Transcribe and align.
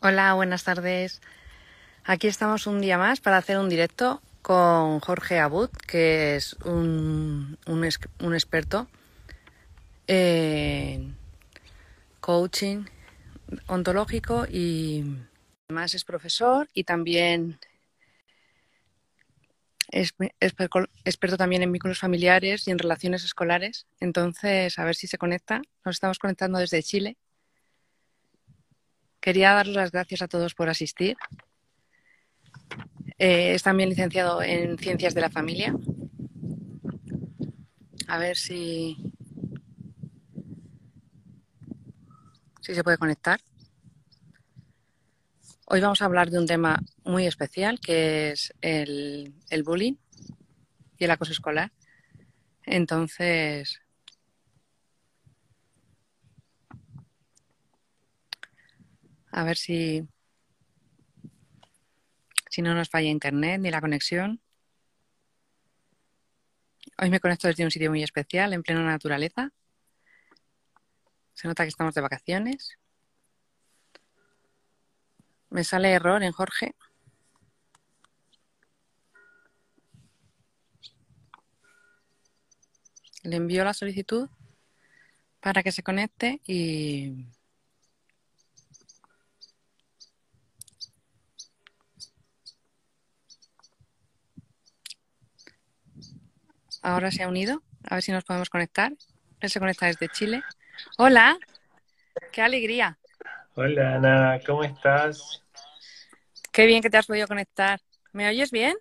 Hola, 0.00 0.32
buenas 0.34 0.62
tardes. 0.62 1.20
Aquí 2.04 2.28
estamos 2.28 2.68
un 2.68 2.80
día 2.80 2.98
más 2.98 3.20
para 3.20 3.36
hacer 3.36 3.58
un 3.58 3.68
directo 3.68 4.22
con 4.42 5.00
Jorge 5.00 5.40
Abud, 5.40 5.70
que 5.70 6.36
es 6.36 6.52
un, 6.64 7.58
un, 7.66 7.88
un 8.20 8.34
experto 8.34 8.86
en 10.06 11.16
coaching 12.20 12.84
ontológico 13.66 14.46
y 14.48 15.16
además 15.68 15.94
es 15.94 16.04
profesor 16.04 16.68
y 16.72 16.84
también 16.84 17.58
es 19.88 20.14
experto 21.04 21.36
también 21.36 21.62
en 21.62 21.72
vínculos 21.72 21.98
familiares 21.98 22.68
y 22.68 22.70
en 22.70 22.78
relaciones 22.78 23.24
escolares. 23.24 23.88
Entonces, 23.98 24.78
a 24.78 24.84
ver 24.84 24.94
si 24.94 25.08
se 25.08 25.18
conecta. 25.18 25.60
Nos 25.84 25.96
estamos 25.96 26.20
conectando 26.20 26.60
desde 26.60 26.84
Chile. 26.84 27.16
Quería 29.28 29.52
darles 29.52 29.76
las 29.76 29.92
gracias 29.92 30.22
a 30.22 30.26
todos 30.26 30.54
por 30.54 30.70
asistir. 30.70 31.14
Eh, 33.18 33.52
es 33.52 33.62
también 33.62 33.90
licenciado 33.90 34.42
en 34.42 34.78
Ciencias 34.78 35.12
de 35.12 35.20
la 35.20 35.28
Familia. 35.28 35.74
A 38.06 38.16
ver 38.16 38.38
si, 38.38 38.96
si 42.62 42.74
se 42.74 42.82
puede 42.82 42.96
conectar. 42.96 43.38
Hoy 45.66 45.82
vamos 45.82 46.00
a 46.00 46.06
hablar 46.06 46.30
de 46.30 46.38
un 46.38 46.46
tema 46.46 46.80
muy 47.04 47.26
especial 47.26 47.80
que 47.80 48.30
es 48.30 48.54
el, 48.62 49.34
el 49.50 49.62
bullying 49.62 49.96
y 50.96 51.04
el 51.04 51.10
acoso 51.10 51.32
escolar. 51.32 51.70
Entonces, 52.62 53.78
a 59.30 59.44
ver 59.44 59.56
si, 59.56 60.08
si 62.50 62.62
no 62.62 62.74
nos 62.74 62.88
falla 62.88 63.08
internet 63.08 63.60
ni 63.60 63.70
la 63.70 63.80
conexión. 63.80 64.40
Hoy 67.00 67.10
me 67.10 67.20
conecto 67.20 67.46
desde 67.46 67.64
un 67.64 67.70
sitio 67.70 67.90
muy 67.90 68.02
especial, 68.02 68.52
en 68.52 68.62
plena 68.62 68.82
naturaleza. 68.82 69.52
Se 71.34 71.46
nota 71.46 71.62
que 71.62 71.68
estamos 71.68 71.94
de 71.94 72.00
vacaciones. 72.00 72.76
Me 75.50 75.62
sale 75.62 75.92
error 75.92 76.22
en 76.22 76.32
Jorge. 76.32 76.74
Le 83.22 83.36
envío 83.36 83.64
la 83.64 83.74
solicitud 83.74 84.28
para 85.40 85.62
que 85.62 85.70
se 85.70 85.82
conecte 85.82 86.40
y 86.46 87.26
ahora 96.82 97.10
se 97.10 97.22
ha 97.22 97.28
unido. 97.28 97.62
A 97.88 97.96
ver 97.96 98.02
si 98.02 98.12
nos 98.12 98.24
podemos 98.24 98.50
conectar. 98.50 98.92
Él 99.40 99.50
se 99.50 99.60
conecta 99.60 99.86
desde 99.86 100.08
Chile. 100.08 100.42
Hola, 100.96 101.38
qué 102.32 102.42
alegría. 102.42 102.98
Hola 103.54 103.96
Ana, 103.96 104.40
¿cómo 104.46 104.64
estás? 104.64 105.42
Qué 106.52 106.66
bien 106.66 106.82
que 106.82 106.90
te 106.90 106.96
has 106.96 107.06
podido 107.06 107.26
conectar. 107.26 107.80
¿Me 108.12 108.28
oyes 108.28 108.50
bien? 108.50 108.76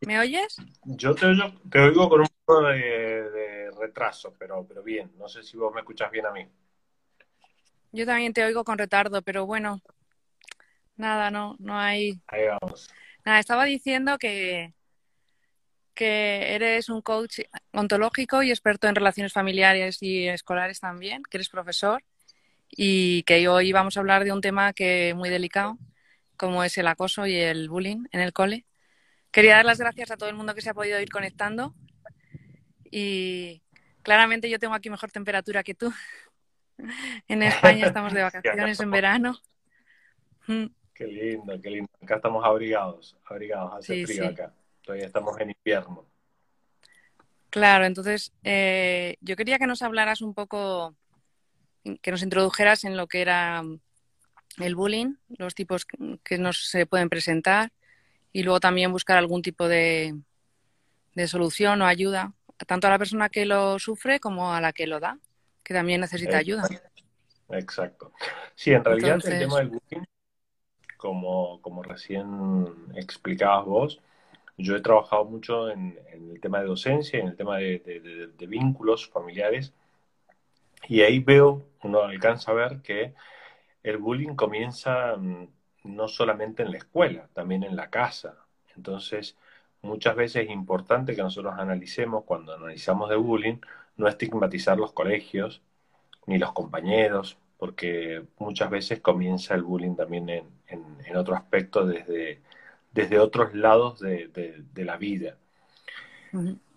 ¿Me 0.00 0.18
oyes? 0.18 0.56
Yo 0.84 1.14
te 1.14 1.26
oigo, 1.26 1.52
te 1.70 1.78
oigo 1.80 2.08
con 2.08 2.20
un 2.20 2.28
poco 2.44 2.62
de, 2.68 3.70
retraso, 3.78 4.34
pero, 4.38 4.66
pero 4.66 4.82
bien. 4.82 5.12
No 5.16 5.28
sé 5.28 5.42
si 5.42 5.56
vos 5.56 5.72
me 5.72 5.80
escuchas 5.80 6.10
bien 6.10 6.26
a 6.26 6.30
mí. 6.30 6.46
Yo 7.92 8.06
también 8.06 8.32
te 8.32 8.44
oigo 8.44 8.64
con 8.64 8.76
retardo, 8.76 9.22
pero 9.22 9.46
bueno, 9.46 9.80
nada, 10.96 11.30
no, 11.30 11.56
no 11.58 11.78
hay. 11.78 12.20
Ahí 12.28 12.46
vamos. 12.46 12.90
Nada, 13.24 13.38
estaba 13.38 13.64
diciendo 13.64 14.18
que, 14.18 14.74
que 15.94 16.54
eres 16.54 16.88
un 16.88 17.00
coach 17.00 17.40
ontológico 17.72 18.42
y 18.42 18.50
experto 18.50 18.86
en 18.86 18.94
relaciones 18.94 19.32
familiares 19.32 19.98
y 20.02 20.28
escolares 20.28 20.80
también, 20.80 21.22
que 21.30 21.38
eres 21.38 21.48
profesor 21.48 22.02
y 22.68 23.22
que 23.22 23.48
hoy 23.48 23.72
vamos 23.72 23.96
a 23.96 24.00
hablar 24.00 24.24
de 24.24 24.32
un 24.32 24.40
tema 24.40 24.72
que 24.72 25.10
es 25.10 25.16
muy 25.16 25.30
delicado, 25.30 25.78
como 26.36 26.64
es 26.64 26.76
el 26.76 26.86
acoso 26.86 27.26
y 27.26 27.36
el 27.36 27.68
bullying 27.68 28.04
en 28.12 28.20
el 28.20 28.32
cole. 28.32 28.66
Quería 29.30 29.56
dar 29.56 29.64
las 29.64 29.78
gracias 29.78 30.10
a 30.10 30.16
todo 30.16 30.28
el 30.28 30.34
mundo 30.34 30.54
que 30.54 30.60
se 30.60 30.70
ha 30.70 30.74
podido 30.74 31.00
ir 31.00 31.08
conectando 31.08 31.74
y 32.90 33.62
claramente 34.02 34.50
yo 34.50 34.58
tengo 34.58 34.74
aquí 34.74 34.90
mejor 34.90 35.10
temperatura 35.10 35.62
que 35.62 35.74
tú. 35.74 35.92
en 37.28 37.42
España 37.42 37.86
estamos 37.86 38.12
de 38.12 38.22
vacaciones 38.22 38.80
en 38.80 38.90
verano. 38.90 39.40
Mm. 40.94 40.96
Qué 40.96 41.06
lindo, 41.06 41.60
qué 41.60 41.70
lindo. 41.70 41.90
Acá 42.02 42.16
estamos 42.16 42.44
abrigados, 42.44 43.16
abrigados, 43.24 43.72
hace 43.74 44.06
frío 44.06 44.28
acá. 44.28 44.52
Todavía 44.82 45.06
estamos 45.06 45.38
en 45.40 45.50
invierno. 45.50 46.06
Claro, 47.50 47.84
entonces 47.84 48.32
eh, 48.42 49.16
yo 49.20 49.36
quería 49.36 49.58
que 49.58 49.66
nos 49.66 49.82
hablaras 49.82 50.22
un 50.22 50.34
poco, 50.34 50.94
que 52.02 52.10
nos 52.10 52.22
introdujeras 52.22 52.84
en 52.84 52.96
lo 52.96 53.06
que 53.06 53.22
era 53.22 53.62
el 54.58 54.74
bullying, 54.74 55.14
los 55.38 55.54
tipos 55.54 55.86
que 56.24 56.38
nos 56.38 56.68
se 56.68 56.86
pueden 56.86 57.08
presentar 57.08 57.72
y 58.32 58.42
luego 58.42 58.60
también 58.60 58.92
buscar 58.92 59.16
algún 59.16 59.42
tipo 59.42 59.68
de, 59.68 60.16
de 61.14 61.28
solución 61.28 61.80
o 61.82 61.86
ayuda, 61.86 62.34
tanto 62.66 62.88
a 62.88 62.90
la 62.90 62.98
persona 62.98 63.28
que 63.28 63.46
lo 63.46 63.78
sufre 63.78 64.18
como 64.18 64.52
a 64.52 64.60
la 64.60 64.72
que 64.72 64.88
lo 64.88 64.98
da, 64.98 65.18
que 65.62 65.74
también 65.74 66.00
necesita 66.00 66.38
ayuda. 66.38 66.68
Exacto. 67.50 68.12
Sí, 68.56 68.72
en 68.72 68.84
realidad 68.84 69.20
el 69.24 69.38
tema 69.38 69.58
del 69.58 69.68
bullying 69.68 70.04
como, 71.04 71.82
recién 71.82 72.66
explicabas 72.94 73.66
vos, 73.66 74.00
yo 74.56 74.74
he 74.76 74.80
trabajado 74.80 75.24
mucho 75.26 75.68
en, 75.70 75.98
el 76.12 76.40
tema 76.40 76.60
de 76.60 76.66
docencia, 76.66 77.18
en 77.20 77.28
el 77.28 77.36
tema 77.36 77.58
de, 77.58 78.30
vínculos 78.48 79.08
familiares, 79.08 79.74
y 80.88 81.02
ahí 81.02 81.18
veo, 81.18 81.62
uno 81.82 82.02
alcanza 82.02 82.52
a 82.52 82.54
ver 82.54 82.80
que 82.82 83.14
el 83.82 83.98
bullying 83.98 84.34
comienza 84.34 85.16
mm, 85.16 85.48
no 85.84 86.08
solamente 86.08 86.62
en 86.62 86.72
la 86.72 86.78
escuela, 86.78 87.28
también 87.34 87.64
en 87.64 87.76
la 87.76 87.90
casa. 87.90 88.36
Entonces, 88.76 89.36
muchas 89.82 90.16
veces 90.16 90.44
es 90.44 90.50
importante 90.50 91.14
que 91.14 91.22
nosotros 91.22 91.54
analicemos, 91.58 92.24
cuando 92.24 92.54
analizamos 92.54 93.10
de 93.10 93.16
bullying, 93.16 93.58
no 93.96 94.08
estigmatizar 94.08 94.78
los 94.78 94.92
colegios, 94.92 95.62
ni 96.26 96.38
los 96.38 96.52
compañeros, 96.52 97.38
porque 97.58 98.24
muchas 98.38 98.70
veces 98.70 99.00
comienza 99.00 99.54
el 99.54 99.62
bullying 99.62 99.96
también 99.96 100.28
en, 100.28 100.44
en, 100.74 101.16
otro 101.16 101.34
aspecto 101.34 101.86
desde, 101.86 102.40
desde 102.92 103.18
otros 103.18 103.54
lados 103.54 104.00
de, 104.00 104.64
la 104.76 104.96
vida. 104.96 105.36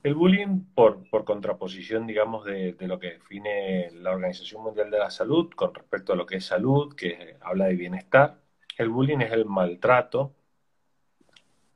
El 0.03 0.13
bullying, 0.13 0.62
por, 0.75 1.09
por 1.09 1.25
contraposición, 1.25 2.07
digamos, 2.07 2.46
de, 2.46 2.75
lo 2.81 3.00
que 3.00 3.13
define 3.13 3.90
la 3.91 4.12
Organización 4.12 4.63
Mundial 4.63 4.91
de 4.91 5.00
la 5.00 5.09
Salud 5.09 5.50
con 5.56 5.74
respecto 5.74 6.13
a 6.13 6.16
lo 6.16 6.25
que 6.25 6.38
es 6.38 6.46
salud, 6.46 6.96
que 6.96 7.38
habla 7.41 7.66
de 7.66 7.75
bienestar, 7.75 8.40
el 8.78 8.90
bullying 8.90 9.19
es 9.19 9.31
el 9.31 9.46
maltrato 9.46 10.34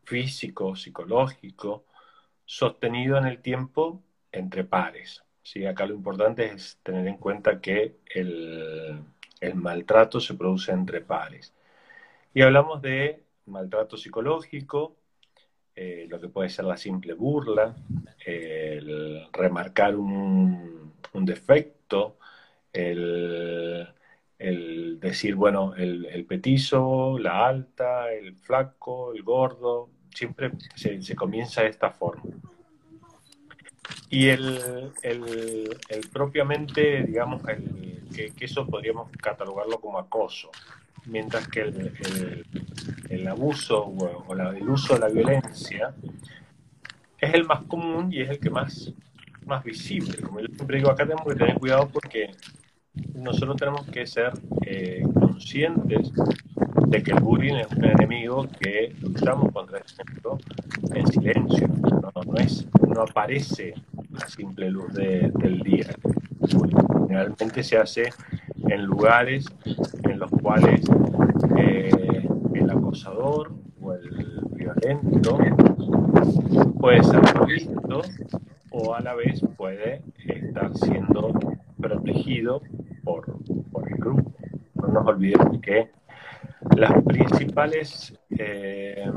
físico, 0.04 0.76
psicológico, 0.76 1.86
sostenido 2.46 3.18
en 3.18 3.26
el 3.26 3.42
tiempo 3.42 4.04
entre 4.32 4.64
pares. 4.64 5.24
¿sí? 5.42 5.66
Acá 5.66 5.86
lo 5.86 5.96
importante 5.96 6.46
es 6.46 6.80
tener 6.84 7.08
en 7.08 7.18
cuenta 7.18 7.60
que 7.62 7.98
el, 8.14 9.04
maltrato 9.56 10.20
se 10.20 10.36
produce 10.36 10.72
entre 10.72 11.02
pares. 11.02 11.54
Y 12.34 12.42
hablamos 12.42 12.82
de 12.82 13.24
maltrato 13.46 13.98
psicológico, 13.98 14.96
eh, 15.76 16.06
lo 16.10 16.20
que 16.20 16.30
puede 16.30 16.50
ser 16.50 16.66
la 16.66 16.78
simple 16.78 17.14
burla, 17.14 17.76
el 18.26 19.28
remarcar 19.32 19.96
un, 19.96 20.94
defecto, 21.14 22.18
el, 22.72 23.88
decir, 25.00 25.36
bueno, 25.36 25.76
el, 25.76 26.26
petizo, 26.28 27.18
la 27.20 27.48
alta, 27.48 28.12
el 28.12 28.36
flaco, 28.36 29.14
el 29.14 29.24
gordo, 29.24 29.90
siempre 30.14 30.52
se, 30.76 31.02
se 31.02 31.16
comienza 31.16 31.62
de 31.64 31.70
esta 31.70 31.92
forma. 31.92 32.24
Y 34.12 34.28
el, 34.28 34.92
el, 35.04 35.70
propiamente, 36.12 37.04
digamos, 37.04 37.42
el, 37.48 38.02
que, 38.14 38.34
eso 38.42 38.68
podríamos 38.68 39.10
catalogarlo 39.12 39.80
como 39.80 39.98
acoso, 39.98 40.52
mientras 41.06 41.48
que 41.48 41.62
el, 41.62 42.46
el 43.10 43.28
abuso 43.28 43.86
o, 43.86 44.36
el 44.36 44.70
uso 44.70 44.94
de 44.94 45.00
la 45.00 45.10
violencia 45.10 45.94
es 47.20 47.34
el 47.34 47.46
más 47.46 47.64
común 47.64 48.12
y 48.12 48.22
es 48.22 48.30
el 48.30 48.40
que 48.40 48.50
más, 48.50 48.92
más 49.46 49.64
visible. 49.64 50.18
Como 50.22 50.40
yo 50.40 50.48
siempre 50.48 50.78
digo, 50.78 50.90
acá 50.90 51.04
tenemos 51.04 51.26
que 51.28 51.36
tener 51.36 51.56
cuidado 51.56 51.90
porque 51.90 52.32
nosotros 53.14 53.58
tenemos 53.58 53.86
que 53.88 54.06
ser 54.06 54.34
eh, 54.66 55.04
conscientes 55.14 56.12
de 56.88 57.04
que 57.04 57.12
el 57.12 57.20
bullying 57.20 57.56
es 57.56 57.72
un 57.72 57.86
enemigo 57.86 58.48
que 58.60 58.96
luchamos 59.02 59.52
contra 59.52 59.80
ese 59.80 60.02
enemigo 60.02 60.40
en 60.94 61.08
silencio. 61.08 61.68
No, 61.68 62.12
no, 62.26 62.36
es, 62.38 62.66
no 62.88 63.02
aparece 63.02 63.74
la 64.10 64.28
simple 64.28 64.70
luz 64.70 64.94
del 64.94 65.60
día. 65.60 65.96
Generalmente 67.08 67.64
se 67.64 67.78
hace 67.78 68.10
en 68.72 68.86
lugares 68.86 69.46
en 70.04 70.20
los 70.20 70.32
cuales 70.32 70.82
eh, 71.58 71.90
el 72.54 72.70
acosador 72.70 73.52
o 73.82 73.94
el 73.94 74.42
violento 74.52 75.38
puede 76.80 77.04
ser 77.04 77.22
visto 77.46 78.02
o 78.72 78.96
a 78.96 79.02
la 79.02 79.14
vez 79.14 79.42
puede 79.58 80.02
estar 80.26 80.74
siendo 80.78 81.34
protegido 81.80 82.62
por, 83.04 83.26
por 83.72 83.92
el 83.92 83.98
grupo. 83.98 84.32
No 84.76 84.88
nos 84.88 85.08
olvidemos 85.08 85.60
que 85.62 85.90
las 86.78 87.04
principales 87.04 88.18
eh, 88.30 89.12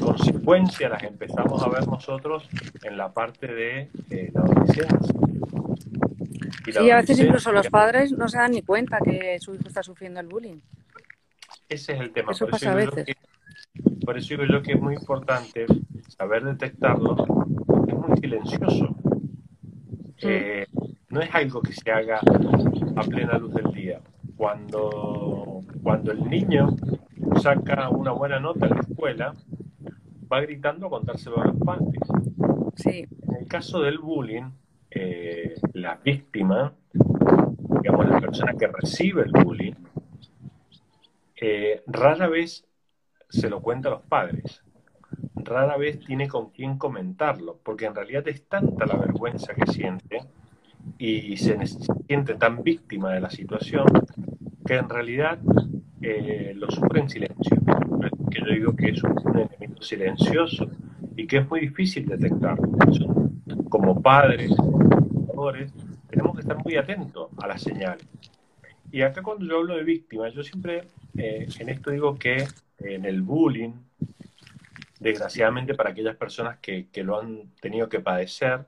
consecuencias 0.00 0.90
las 0.90 1.02
empezamos 1.02 1.62
a 1.62 1.68
ver 1.68 1.86
nosotros 1.88 2.48
en 2.82 2.98
la 2.98 3.12
parte 3.12 3.46
de 3.46 3.90
eh, 4.10 4.30
la 4.34 4.40
adolescencia. 4.42 4.98
Y 6.66 6.72
sí, 6.72 6.90
a 6.90 6.96
veces 6.96 7.18
incluso 7.20 7.52
los 7.52 7.68
padres 7.68 8.12
no 8.12 8.28
se 8.28 8.38
dan 8.38 8.52
ni 8.52 8.62
cuenta 8.62 8.98
que 9.04 9.38
su 9.38 9.54
hijo 9.54 9.68
está 9.68 9.82
sufriendo 9.82 10.20
el 10.20 10.26
bullying. 10.26 10.60
Ese 11.68 11.92
es 11.94 12.00
el 12.00 12.10
tema. 12.12 12.32
Eso 12.32 12.46
pasa 12.46 12.72
a 12.72 12.74
veces. 12.74 13.06
por 14.04 14.16
eso 14.16 14.28
digo 14.30 14.44
yo 14.44 14.62
que 14.62 14.72
es 14.72 14.80
muy 14.80 14.94
importante 14.94 15.66
saber 16.16 16.44
detectarlo. 16.44 17.16
Es 17.86 17.94
muy 17.94 18.16
silencioso. 18.18 18.96
Eh, 20.22 20.66
no 21.10 21.20
es 21.20 21.34
algo 21.34 21.60
que 21.60 21.72
se 21.72 21.90
haga 21.90 22.20
a 22.96 23.02
plena 23.02 23.38
luz 23.38 23.54
del 23.54 23.72
día. 23.72 24.00
Cuando, 24.36 25.60
cuando 25.82 26.12
el 26.12 26.28
niño 26.28 26.76
saca 27.40 27.88
una 27.90 28.12
buena 28.12 28.40
nota 28.40 28.66
en 28.66 28.74
la 28.74 28.80
escuela, 28.80 29.34
va 30.30 30.40
gritando 30.40 30.86
a 30.86 30.90
contárselo 30.90 31.40
a 31.40 31.46
los 31.46 31.56
padres. 31.58 32.00
Sí. 32.76 33.06
En 33.28 33.36
el 33.36 33.46
caso 33.46 33.80
del 33.80 33.98
bullying, 33.98 34.50
eh, 34.90 35.54
la 35.86 36.00
víctima, 36.02 36.72
digamos 37.80 38.08
la 38.08 38.20
persona 38.20 38.54
que 38.54 38.66
recibe 38.66 39.22
el 39.22 39.30
bullying, 39.30 39.74
eh, 41.40 41.84
rara 41.86 42.26
vez 42.26 42.66
se 43.28 43.48
lo 43.48 43.60
cuenta 43.62 43.86
a 43.88 43.92
los 43.92 44.02
padres, 44.02 44.64
rara 45.36 45.76
vez 45.76 46.00
tiene 46.00 46.26
con 46.26 46.50
quién 46.50 46.76
comentarlo, 46.76 47.60
porque 47.62 47.86
en 47.86 47.94
realidad 47.94 48.26
es 48.26 48.48
tanta 48.48 48.84
la 48.84 48.96
vergüenza 48.96 49.54
que 49.54 49.70
siente 49.70 50.22
y 50.98 51.36
se 51.36 51.56
siente 52.08 52.34
tan 52.34 52.64
víctima 52.64 53.12
de 53.12 53.20
la 53.20 53.30
situación 53.30 53.86
que 54.66 54.74
en 54.74 54.88
realidad 54.88 55.38
eh, 56.02 56.52
lo 56.56 56.68
sufre 56.68 57.02
en 57.02 57.08
silencio. 57.08 57.56
Que 58.28 58.40
yo 58.40 58.46
digo 58.46 58.74
que 58.74 58.88
es 58.88 59.04
un, 59.04 59.38
enemigo 59.38 59.80
silencioso 59.80 60.68
y 61.14 61.28
que 61.28 61.38
es 61.38 61.48
muy 61.48 61.60
difícil 61.60 62.06
detectar. 62.06 62.58
Como 63.68 64.02
padres, 64.02 64.50
tenemos 66.08 66.34
que 66.34 66.40
estar 66.40 66.56
muy 66.64 66.76
atentos 66.76 67.30
a 67.38 67.46
las 67.46 67.62
señales. 67.62 68.06
Y 68.90 69.02
acá 69.02 69.22
cuando 69.22 69.44
yo 69.44 69.58
hablo 69.58 69.76
de 69.76 69.84
víctimas, 69.84 70.32
yo 70.32 70.42
siempre 70.42 70.88
eh, 71.18 71.46
en 71.58 71.68
esto 71.68 71.90
digo 71.90 72.14
que 72.14 72.46
en 72.78 73.04
el 73.04 73.22
bullying, 73.22 73.72
desgraciadamente 75.00 75.74
para 75.74 75.90
aquellas 75.90 76.16
personas 76.16 76.58
que, 76.58 76.88
que 76.88 77.02
lo 77.02 77.20
han 77.20 77.50
tenido 77.60 77.88
que 77.88 78.00
padecer, 78.00 78.66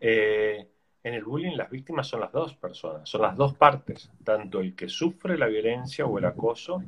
eh, 0.00 0.66
en 1.02 1.14
el 1.14 1.24
bullying 1.24 1.56
las 1.56 1.70
víctimas 1.70 2.08
son 2.08 2.20
las 2.20 2.32
dos 2.32 2.54
personas, 2.54 3.08
son 3.08 3.22
las 3.22 3.36
dos 3.36 3.54
partes, 3.54 4.10
tanto 4.24 4.60
el 4.60 4.74
que 4.74 4.88
sufre 4.88 5.38
la 5.38 5.46
violencia 5.46 6.04
o 6.04 6.18
el 6.18 6.24
acoso 6.24 6.82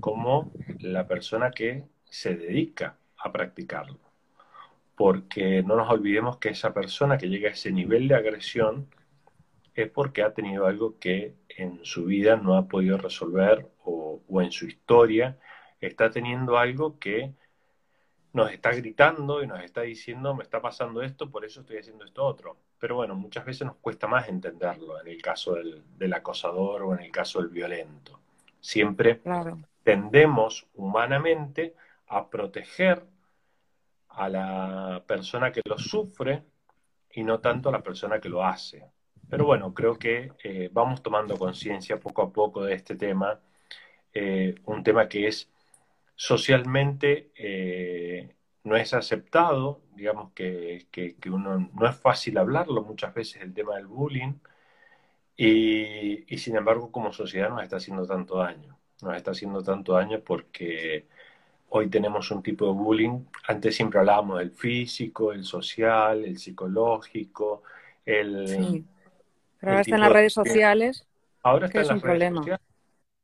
como 0.00 0.50
la 0.80 1.06
persona 1.06 1.50
que 1.50 1.84
se 2.04 2.34
dedica 2.34 2.96
a 3.16 3.30
practicarlo. 3.30 4.09
Porque 5.00 5.62
no 5.62 5.76
nos 5.76 5.88
olvidemos 5.88 6.36
que 6.36 6.50
esa 6.50 6.74
persona 6.74 7.16
que 7.16 7.30
llega 7.30 7.48
a 7.48 7.52
ese 7.52 7.72
nivel 7.72 8.06
de 8.06 8.16
agresión 8.16 8.86
es 9.74 9.88
porque 9.88 10.22
ha 10.22 10.34
tenido 10.34 10.66
algo 10.66 10.98
que 10.98 11.36
en 11.48 11.82
su 11.84 12.04
vida 12.04 12.36
no 12.36 12.54
ha 12.54 12.68
podido 12.68 12.98
resolver 12.98 13.66
o, 13.82 14.20
o 14.28 14.42
en 14.42 14.52
su 14.52 14.66
historia 14.66 15.38
está 15.80 16.10
teniendo 16.10 16.58
algo 16.58 16.98
que 16.98 17.32
nos 18.34 18.52
está 18.52 18.72
gritando 18.72 19.42
y 19.42 19.46
nos 19.46 19.62
está 19.64 19.80
diciendo, 19.80 20.34
me 20.34 20.42
está 20.42 20.60
pasando 20.60 21.00
esto, 21.02 21.30
por 21.30 21.46
eso 21.46 21.60
estoy 21.60 21.78
haciendo 21.78 22.04
esto 22.04 22.22
otro. 22.22 22.58
Pero 22.78 22.96
bueno, 22.96 23.14
muchas 23.14 23.46
veces 23.46 23.66
nos 23.66 23.76
cuesta 23.76 24.06
más 24.06 24.28
entenderlo 24.28 25.00
en 25.00 25.08
el 25.08 25.22
caso 25.22 25.54
del, 25.54 26.12
acosador 26.12 26.82
o 26.82 26.94
en 26.94 27.00
el 27.00 27.10
caso 27.10 27.40
del 27.40 27.48
violento. 27.48 28.20
Siempre 28.60 29.22
tendemos 29.82 30.66
humanamente 30.74 31.74
a 32.06 32.28
proteger 32.28 33.04
a 34.10 34.28
la 34.28 35.04
persona 35.06 35.52
que 35.52 35.62
lo 35.64 35.78
sufre 35.78 36.44
y 37.12 37.22
no 37.24 37.40
tanto 37.40 37.68
a 37.68 37.72
la 37.72 37.82
persona 37.82 38.20
que 38.20 38.28
lo 38.28 38.44
hace. 38.44 38.84
Pero 39.28 39.44
bueno, 39.46 39.72
creo 39.74 39.98
que 39.98 40.32
eh, 40.42 40.70
vamos 40.72 41.02
tomando 41.02 41.36
conciencia 41.38 42.00
poco 42.00 42.22
a 42.22 42.32
poco 42.32 42.64
de 42.64 42.74
este 42.74 42.96
tema, 42.96 43.40
eh, 44.12 44.54
un 44.66 44.82
tema 44.82 45.08
que 45.08 45.28
es 45.28 45.50
socialmente 46.16 47.30
eh, 47.36 48.34
no 48.64 48.76
es 48.76 48.92
aceptado, 48.92 49.82
digamos 49.94 50.32
que, 50.32 50.86
uno 51.26 51.70
no 51.72 51.88
es 51.88 51.96
fácil 51.96 52.38
hablarlo 52.38 52.82
muchas 52.82 53.14
veces 53.14 53.42
el 53.42 53.54
tema 53.54 53.76
del 53.76 53.86
bullying 53.86 54.34
y, 55.36 56.36
sin 56.36 56.56
embargo 56.56 56.92
como 56.92 57.12
sociedad 57.12 57.48
nos 57.48 57.62
está 57.62 57.76
haciendo 57.76 58.06
tanto 58.06 58.36
daño, 58.38 58.78
nos 59.02 59.16
está 59.16 59.30
haciendo 59.30 59.62
tanto 59.62 59.94
daño 59.94 60.20
porque 60.20 61.08
hoy 61.70 61.88
tenemos 61.88 62.30
un 62.30 62.42
tipo 62.42 62.66
de 62.66 62.72
bullying, 62.72 63.24
antes 63.48 63.74
siempre 63.74 64.00
hablábamos 64.00 64.38
del 64.38 64.50
físico, 64.50 65.32
el 65.32 65.44
social, 65.44 66.24
el 66.24 66.38
psicológico, 66.38 67.62
el... 68.04 68.48
Sí. 68.48 68.84
Pero 69.58 69.72
ahora 69.72 69.80
está 69.82 69.94
en 69.94 70.00
las 70.00 70.12
redes 70.12 70.32
sociales. 70.32 71.06
Ahora 71.42 71.66
está 71.66 71.80
en 71.82 71.88
las 71.88 72.02
redes 72.02 72.34
sociales. 72.34 72.66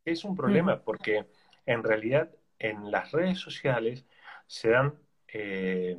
Es 0.04 0.24
un 0.24 0.36
problema 0.36 0.80
porque 0.80 1.26
en 1.64 1.82
realidad 1.82 2.30
en 2.58 2.90
las 2.90 3.10
redes 3.12 3.38
sociales 3.38 4.04
se 4.46 4.70
dan 4.70 4.94
eh, 5.28 5.96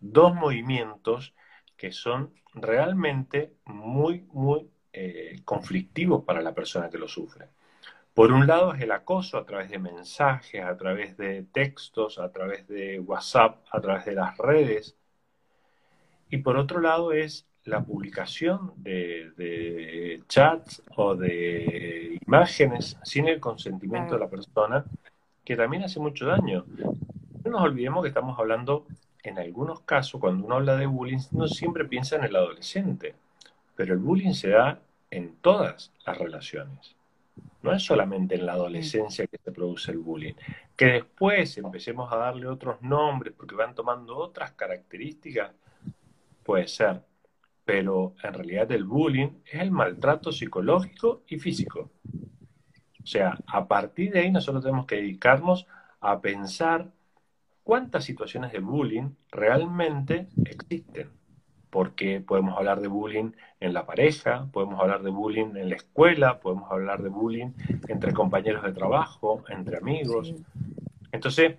dos 0.00 0.34
movimientos 0.34 1.34
que 1.76 1.92
son 1.92 2.32
realmente 2.54 3.54
muy, 3.64 4.26
muy 4.32 4.70
eh, 4.92 5.40
conflictivos 5.44 6.24
para 6.24 6.40
la 6.40 6.54
persona 6.54 6.88
que 6.88 6.98
lo 6.98 7.08
sufre. 7.08 7.48
Por 8.18 8.32
un 8.32 8.48
lado 8.48 8.74
es 8.74 8.80
el 8.80 8.90
acoso 8.90 9.38
a 9.38 9.46
través 9.46 9.70
de 9.70 9.78
mensajes, 9.78 10.64
a 10.64 10.76
través 10.76 11.16
de 11.16 11.44
textos, 11.52 12.18
a 12.18 12.32
través 12.32 12.66
de 12.66 12.98
WhatsApp, 12.98 13.64
a 13.70 13.80
través 13.80 14.06
de 14.06 14.14
las 14.16 14.36
redes. 14.36 14.96
Y 16.28 16.38
por 16.38 16.56
otro 16.56 16.80
lado 16.80 17.12
es 17.12 17.46
la 17.62 17.80
publicación 17.84 18.72
de, 18.78 19.30
de 19.36 20.20
chats 20.26 20.82
o 20.96 21.14
de 21.14 22.18
imágenes 22.26 22.98
sin 23.04 23.28
el 23.28 23.38
consentimiento 23.38 24.14
de 24.14 24.20
la 24.20 24.28
persona 24.28 24.84
que 25.44 25.54
también 25.54 25.84
hace 25.84 26.00
mucho 26.00 26.26
daño. 26.26 26.64
No 27.44 27.52
nos 27.52 27.62
olvidemos 27.62 28.02
que 28.02 28.08
estamos 28.08 28.36
hablando, 28.36 28.84
en 29.22 29.38
algunos 29.38 29.82
casos, 29.82 30.20
cuando 30.20 30.44
uno 30.44 30.56
habla 30.56 30.74
de 30.74 30.86
bullying, 30.86 31.20
no 31.30 31.46
siempre 31.46 31.84
piensa 31.84 32.16
en 32.16 32.24
el 32.24 32.34
adolescente, 32.34 33.14
pero 33.76 33.94
el 33.94 34.00
bullying 34.00 34.32
se 34.32 34.48
da 34.48 34.80
en 35.08 35.36
todas 35.36 35.92
las 36.04 36.18
relaciones. 36.18 36.97
No 37.62 37.72
es 37.72 37.82
solamente 37.82 38.36
en 38.36 38.46
la 38.46 38.52
adolescencia 38.52 39.26
que 39.26 39.38
se 39.38 39.52
produce 39.52 39.90
el 39.90 39.98
bullying. 39.98 40.34
Que 40.76 40.86
después 40.86 41.58
empecemos 41.58 42.12
a 42.12 42.16
darle 42.16 42.46
otros 42.46 42.80
nombres 42.82 43.34
porque 43.36 43.56
van 43.56 43.74
tomando 43.74 44.16
otras 44.16 44.52
características, 44.52 45.52
puede 46.44 46.68
ser. 46.68 47.02
Pero 47.64 48.14
en 48.22 48.32
realidad 48.32 48.70
el 48.72 48.84
bullying 48.84 49.40
es 49.44 49.60
el 49.60 49.70
maltrato 49.70 50.30
psicológico 50.32 51.24
y 51.26 51.38
físico. 51.38 51.90
O 53.02 53.06
sea, 53.06 53.38
a 53.46 53.66
partir 53.66 54.12
de 54.12 54.20
ahí 54.20 54.30
nosotros 54.30 54.62
tenemos 54.62 54.86
que 54.86 54.96
dedicarnos 54.96 55.66
a 56.00 56.20
pensar 56.20 56.90
cuántas 57.64 58.04
situaciones 58.04 58.52
de 58.52 58.60
bullying 58.60 59.10
realmente 59.30 60.28
existen. 60.44 61.17
Porque 61.70 62.20
podemos 62.20 62.56
hablar 62.56 62.80
de 62.80 62.88
bullying 62.88 63.32
en 63.60 63.74
la 63.74 63.84
pareja, 63.84 64.46
podemos 64.52 64.80
hablar 64.80 65.02
de 65.02 65.10
bullying 65.10 65.56
en 65.56 65.68
la 65.68 65.76
escuela, 65.76 66.40
podemos 66.40 66.70
hablar 66.70 67.02
de 67.02 67.08
bullying 67.08 67.50
entre 67.88 68.12
compañeros 68.12 68.62
de 68.62 68.72
trabajo, 68.72 69.44
entre 69.48 69.76
amigos. 69.76 70.34
Entonces, 71.12 71.56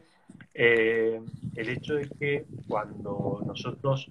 eh, 0.53 1.21
el 1.55 1.69
hecho 1.69 1.95
de 1.95 2.09
que 2.09 2.45
cuando 2.67 3.41
nosotros 3.45 4.09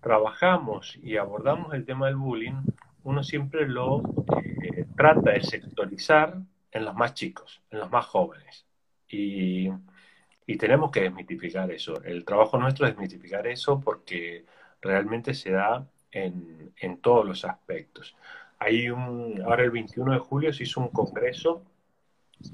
trabajamos 0.00 0.98
y 1.02 1.16
abordamos 1.16 1.72
el 1.74 1.84
tema 1.84 2.06
del 2.06 2.16
bullying, 2.16 2.62
uno 3.04 3.22
siempre 3.22 3.68
lo 3.68 4.02
eh, 4.62 4.86
trata 4.96 5.32
de 5.32 5.42
sectorizar 5.42 6.38
en 6.70 6.84
los 6.84 6.94
más 6.94 7.14
chicos, 7.14 7.62
en 7.70 7.78
los 7.78 7.90
más 7.90 8.06
jóvenes. 8.06 8.66
Y, 9.08 9.70
tenemos 10.58 10.90
que 10.90 11.00
desmitificar 11.00 11.70
eso. 11.70 12.02
El 12.04 12.26
trabajo 12.26 12.58
nuestro 12.58 12.86
es 12.86 12.92
desmitificar 12.92 13.46
eso 13.46 13.80
porque 13.80 14.44
realmente 14.82 15.32
se 15.34 15.52
da 15.52 15.86
en, 16.10 16.98
todos 17.00 17.24
los 17.24 17.44
aspectos. 17.44 18.14
Hay 18.58 18.90
un, 18.90 19.40
ahora 19.42 19.64
el 19.64 19.70
21 19.70 20.12
de 20.12 20.18
julio 20.18 20.52
se 20.52 20.64
hizo 20.64 20.80
un 20.80 20.88
congreso 20.88 21.62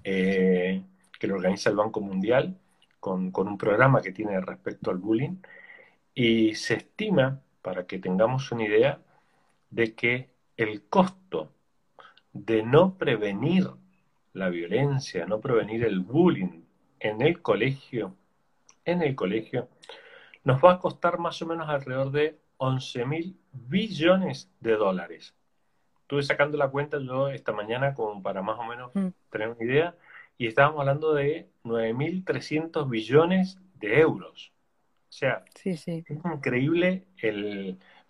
eh, 0.05 0.83
que 1.19 1.27
lo 1.27 1.35
organiza 1.35 1.71
el 1.71 1.77
Banco 1.77 2.01
Mundial 2.01 2.57
con, 3.01 3.31
con 3.31 3.49
un 3.49 3.59
programa 3.59 4.01
que 4.01 4.13
tiene 4.13 4.41
respecto 4.41 4.91
al 4.91 4.99
bullying 4.99 5.37
y 6.15 6.55
se 6.55 6.75
estima, 6.75 7.41
para 7.63 7.87
que 7.87 7.99
tengamos 7.99 8.51
una 8.53 8.65
idea, 8.65 9.01
de 9.71 9.95
que 9.95 10.31
el 10.57 10.83
costo 10.89 11.53
de 12.33 12.63
no 12.63 12.97
prevenir 12.97 13.69
la 14.33 14.49
violencia, 14.49 15.27
no 15.27 15.41
prevenir 15.41 15.85
el 15.85 16.01
bullying 16.01 16.63
en 17.01 17.23
el 17.23 17.41
colegio, 17.43 18.15
en 18.85 19.03
el 19.03 19.15
colegio, 19.15 19.69
nos 20.45 20.63
va 20.63 20.73
a 20.73 20.79
costar 20.79 21.19
más 21.19 21.41
o 21.43 21.47
menos 21.47 21.69
alrededor 21.69 22.11
de 22.11 22.39
11 22.59 23.05
mil 23.05 23.37
billones 23.53 24.51
de 24.61 24.77
dólares. 24.77 25.35
Estuve 26.03 26.23
sacando 26.23 26.57
la 26.57 26.69
cuenta 26.69 26.99
yo 26.99 27.29
esta 27.29 27.53
mañana 27.53 27.95
como 27.95 28.23
para 28.23 28.43
más 28.43 28.59
o 28.59 28.65
menos 28.65 28.91
mm. 28.95 29.09
tener 29.31 29.49
una 29.49 29.65
idea 29.65 29.95
y 30.39 30.47
estábamos 30.47 30.81
hablando 30.81 31.13
de 31.15 31.49
9.300 31.65 32.89
billones 32.89 33.59
de 33.75 34.01
euros. 34.01 34.53
O 35.09 35.13
sea, 35.13 35.45
es 35.65 35.87
increíble 35.89 37.05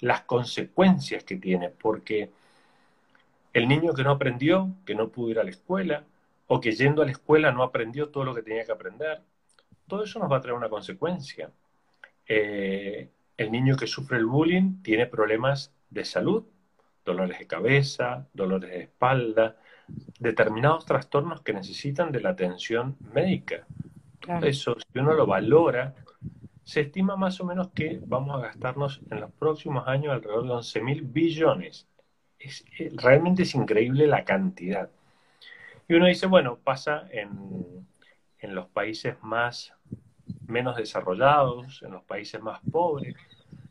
las 0.00 0.23
consecuencias 0.23 1.25
que 1.25 1.37
tiene, 1.37 1.70
porque 1.70 2.30
el 3.52 3.68
niño 3.68 3.94
que 3.94 4.02
no 4.02 4.11
aprendió, 4.11 4.70
que 4.85 4.94
no 4.94 5.08
pudo 5.08 5.30
ir 5.30 5.38
a 5.38 5.44
la 5.44 5.50
escuela, 5.50 6.04
o 6.49 6.61
que 6.61 6.73
yendo 6.73 7.02
a 7.02 7.04
la 7.04 7.12
escuela 7.12 7.52
no 7.52 7.62
aprendió 7.62 8.08
todo 8.08 8.25
lo 8.25 8.35
que 8.35 8.42
tenía 8.42 8.64
que 8.64 8.73
aprender, 8.73 9.23
todo 9.87 10.04
eso 10.04 10.18
nos 10.18 10.30
va 10.30 10.38
a 10.38 10.40
traer 10.40 10.56
una 10.56 10.68
consecuencia. 10.68 11.50
Eh, 12.28 13.11
el 13.38 13.50
niño 13.50 13.76
que 13.76 13.87
sufre 13.87 14.18
el 14.18 14.26
bullying 14.26 14.82
tiene 14.82 15.06
problemas 15.06 15.73
de 15.88 16.04
salud, 16.04 16.44
dolores 17.04 17.38
de 17.38 17.47
cabeza, 17.47 18.28
dolores 18.35 18.70
de 18.70 18.82
espalda, 18.82 19.56
determinados 20.18 20.85
trastornos 20.85 21.40
que 21.40 21.54
necesitan 21.54 22.12
de 22.12 22.20
la 22.20 22.30
atención 22.30 22.97
médica. 23.14 23.66
Eso, 24.42 24.76
si 24.78 24.99
uno 24.99 25.14
lo 25.14 25.26
valora, 25.26 25.94
se 26.64 26.82
estima 26.82 27.16
más 27.16 27.40
o 27.40 27.44
menos 27.47 27.70
que 27.70 27.99
vamos 28.04 28.37
a 28.37 28.47
gastarnos 28.49 29.00
en 29.11 29.20
los 29.20 29.32
próximos 29.32 29.88
años 29.88 30.12
alrededor 30.12 30.44
de 30.44 30.52
11 30.52 30.80
mil 30.82 31.02
billones. 31.02 31.87
Es, 32.38 32.64
realmente 32.97 33.44
es 33.44 33.54
increíble 33.54 34.06
la 34.06 34.25
cantidad. 34.25 34.90
Y 35.88 35.94
uno 35.94 36.06
dice, 36.06 36.26
bueno, 36.26 36.58
pasa 36.62 37.08
en, 37.11 37.87
en 38.40 38.54
los 38.54 38.66
países 38.66 39.16
más 39.23 39.73
menos 40.47 40.76
desarrollados, 40.76 41.82
en 41.82 41.92
los 41.92 42.02
países 42.04 42.40
más 42.42 42.61
pobres. 42.70 43.14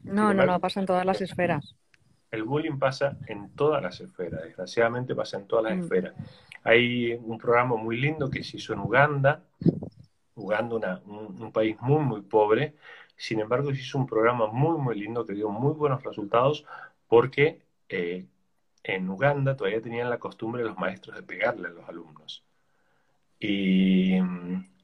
No, 0.03 0.33
no, 0.33 0.45
no, 0.45 0.59
pasa 0.59 0.79
en 0.79 0.85
todas 0.85 1.05
las 1.05 1.21
esferas. 1.21 1.75
El 2.31 2.43
bullying 2.43 2.77
pasa 2.77 3.17
en 3.27 3.49
todas 3.55 3.81
las 3.81 3.99
esferas, 4.01 4.43
desgraciadamente 4.43 5.15
pasa 5.15 5.37
en 5.37 5.47
todas 5.47 5.65
las 5.65 5.77
mm. 5.77 5.81
esferas. 5.81 6.13
Hay 6.63 7.13
un 7.13 7.37
programa 7.37 7.75
muy 7.75 7.97
lindo 7.97 8.29
que 8.29 8.43
se 8.43 8.57
hizo 8.57 8.73
en 8.73 8.79
Uganda, 8.79 9.43
Uganda 10.35 11.01
un, 11.05 11.51
país 11.51 11.77
muy, 11.79 12.03
muy 12.03 12.21
pobre, 12.21 12.75
sin 13.15 13.39
embargo 13.39 13.73
se 13.73 13.81
hizo 13.81 13.97
un 13.97 14.05
programa 14.05 14.47
muy, 14.47 14.77
muy 14.77 14.99
lindo 14.99 15.25
que 15.25 15.33
dio 15.33 15.49
muy 15.49 15.73
buenos 15.73 16.03
resultados 16.03 16.65
porque 17.07 17.61
eh, 17.89 18.25
en 18.83 19.09
Uganda 19.09 19.55
todavía 19.55 19.81
tenían 19.81 20.09
la 20.09 20.19
costumbre 20.19 20.61
de 20.61 20.69
los 20.69 20.77
maestros 20.77 21.15
de 21.15 21.23
pegarle 21.23 21.69
a 21.69 21.71
los 21.71 21.87
alumnos. 21.89 22.43
Y, 23.39 24.19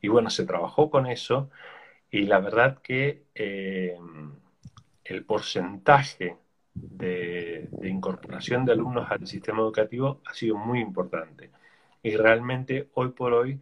bueno, 0.07 0.29
se 0.29 0.45
trabajó 0.45 0.89
con 0.89 1.07
eso 1.07 1.50
y 2.12 2.24
la 2.24 2.39
verdad 2.39 2.79
que 2.81 3.24
eh, 3.33 3.98
el 5.03 5.25
porcentaje 5.25 6.38
de, 6.74 7.69
incorporación 7.83 8.65
de 8.65 8.74
alumnos 8.74 9.10
al 9.10 9.27
sistema 9.27 9.60
educativo 9.60 10.22
ha 10.25 10.33
sido 10.33 10.57
muy 10.57 10.79
importante. 10.79 11.51
Y 12.01 12.15
realmente 12.15 12.89
hoy 12.95 13.10
por 13.10 13.33
hoy 13.33 13.60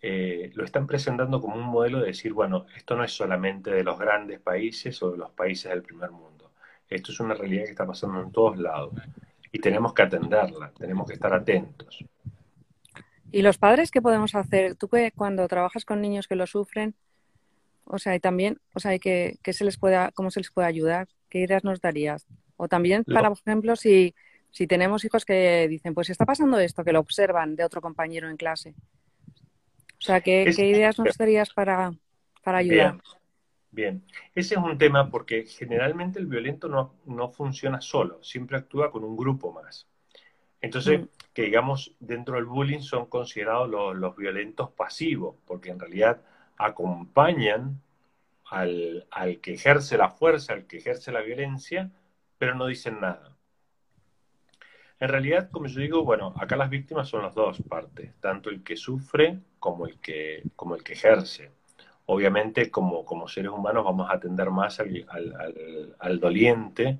eh, 0.00 0.50
lo 0.54 0.64
están 0.64 0.86
presentando 0.86 1.40
como 1.40 1.56
un 1.56 1.66
modelo 1.66 2.00
de 2.00 2.06
decir, 2.06 2.32
bueno, 2.32 2.66
esto 2.76 2.96
no 2.96 3.04
es 3.04 3.12
solamente 3.12 3.70
de 3.70 3.82
los 3.82 3.98
grandes 3.98 4.40
países 4.40 5.02
o 5.02 5.10
de 5.10 5.18
los 5.18 5.30
países 5.30 5.70
del 5.70 5.82
primer 5.82 6.10
mundo. 6.10 6.52
Esto 6.88 7.12
es 7.12 7.20
una 7.20 7.34
realidad 7.34 7.64
que 7.64 7.70
está 7.70 7.86
pasando 7.86 8.20
en 8.22 8.32
todos 8.32 8.56
lados 8.58 8.94
y 9.50 9.58
tenemos 9.58 9.92
que 9.92 10.02
atenderla, 10.02 10.72
tenemos 10.78 11.06
que 11.06 11.14
estar 11.14 11.32
atentos. 11.34 12.04
¿Y 13.30 13.42
los 13.42 13.58
padres 13.58 13.90
qué 13.90 14.00
podemos 14.00 14.34
hacer? 14.34 14.74
Tú 14.76 14.88
que 14.88 15.12
cuando 15.12 15.46
trabajas 15.48 15.84
con 15.84 16.00
niños 16.00 16.26
que 16.26 16.36
lo 16.36 16.46
sufren, 16.46 16.94
o 17.84 17.98
sea, 17.98 18.14
y 18.14 18.20
también, 18.20 18.60
o 18.74 18.80
sea, 18.80 18.98
que, 18.98 19.38
se 19.44 19.64
les 19.64 19.78
pueda, 19.78 20.10
¿cómo 20.12 20.30
se 20.30 20.40
les 20.40 20.50
puede 20.50 20.68
ayudar? 20.68 21.08
¿Qué 21.30 21.40
ideas 21.40 21.64
nos 21.64 21.80
darías? 21.80 22.26
O 22.56 22.68
también, 22.68 23.04
para, 23.04 23.28
por 23.28 23.38
ejemplo, 23.38 23.76
si, 23.76 24.14
si 24.50 24.66
tenemos 24.66 25.04
hijos 25.04 25.24
que 25.24 25.66
dicen, 25.68 25.94
pues 25.94 26.10
está 26.10 26.26
pasando 26.26 26.58
esto, 26.58 26.84
que 26.84 26.92
lo 26.92 27.00
observan 27.00 27.56
de 27.56 27.64
otro 27.64 27.80
compañero 27.80 28.28
en 28.28 28.36
clase. 28.36 28.74
O 29.98 30.00
sea, 30.00 30.20
¿qué, 30.20 30.42
ideas 30.42 30.98
nos 30.98 31.16
darías 31.16 31.50
para, 31.50 31.92
para 32.42 32.58
ayudar? 32.58 32.98
Bien. 33.70 34.04
ese 34.34 34.54
es 34.54 34.60
un 34.60 34.78
tema 34.78 35.10
porque 35.10 35.44
generalmente 35.44 36.18
el 36.18 36.26
violento 36.26 36.68
no, 36.68 36.94
no 37.04 37.30
funciona 37.30 37.80
solo, 37.80 38.22
siempre 38.22 38.56
actúa 38.56 38.90
con 38.90 39.04
un 39.04 39.16
grupo 39.16 39.52
más. 39.52 39.87
Entonces, 40.60 41.00
mm. 41.00 41.04
que 41.32 41.42
digamos, 41.42 41.94
dentro 42.00 42.36
del 42.36 42.44
bullying 42.44 42.80
son 42.80 43.06
considerados 43.06 43.68
los, 43.68 43.96
los 43.96 44.16
violentos 44.16 44.70
pasivos, 44.70 45.36
porque 45.46 45.70
en 45.70 45.78
realidad 45.78 46.22
acompañan 46.56 47.80
al, 48.50 49.06
que 49.42 49.54
ejerce 49.54 49.96
la 49.96 50.10
fuerza, 50.10 50.52
al 50.52 50.66
que 50.66 50.78
ejerce 50.78 51.12
la 51.12 51.20
violencia, 51.20 51.90
pero 52.38 52.54
no 52.54 52.66
dicen 52.66 53.00
nada. 53.00 53.36
En 55.00 55.08
realidad, 55.08 55.50
como 55.50 55.66
yo 55.66 55.80
digo, 55.80 56.04
bueno, 56.04 56.34
acá 56.38 56.56
las 56.56 56.70
víctimas 56.70 57.08
son 57.08 57.22
las 57.22 57.34
dos 57.34 57.62
partes, 57.68 58.14
tanto 58.20 58.50
el 58.50 58.64
que 58.64 58.76
sufre 58.76 59.38
como 59.60 59.86
el 59.86 60.00
que, 60.00 60.42
como 60.56 60.74
el 60.74 60.82
que 60.82 60.94
ejerce. 60.94 61.52
Obviamente, 62.06 62.70
como, 62.70 63.04
como 63.04 63.28
seres 63.28 63.52
humanos 63.52 63.84
vamos 63.84 64.10
a 64.10 64.14
atender 64.14 64.50
más 64.50 64.80
al, 64.80 65.06
al, 65.98 66.18
doliente, 66.18 66.98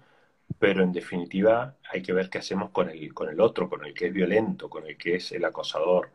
pero 0.59 0.83
en 0.83 0.93
definitiva 0.93 1.77
hay 1.91 2.03
que 2.03 2.13
ver 2.13 2.31
qué 2.31 2.39
hacemos 2.39 2.71
con 2.71 2.89
el, 2.91 3.13
con 3.15 3.29
el 3.29 3.41
otro, 3.41 3.69
con 3.69 3.85
el 3.85 3.95
que 3.95 4.07
es 4.07 4.13
violento, 4.13 4.69
con 4.69 4.87
el 4.87 4.97
que 4.97 5.17
es 5.17 5.33
el 5.33 5.45
acosador. 5.45 6.11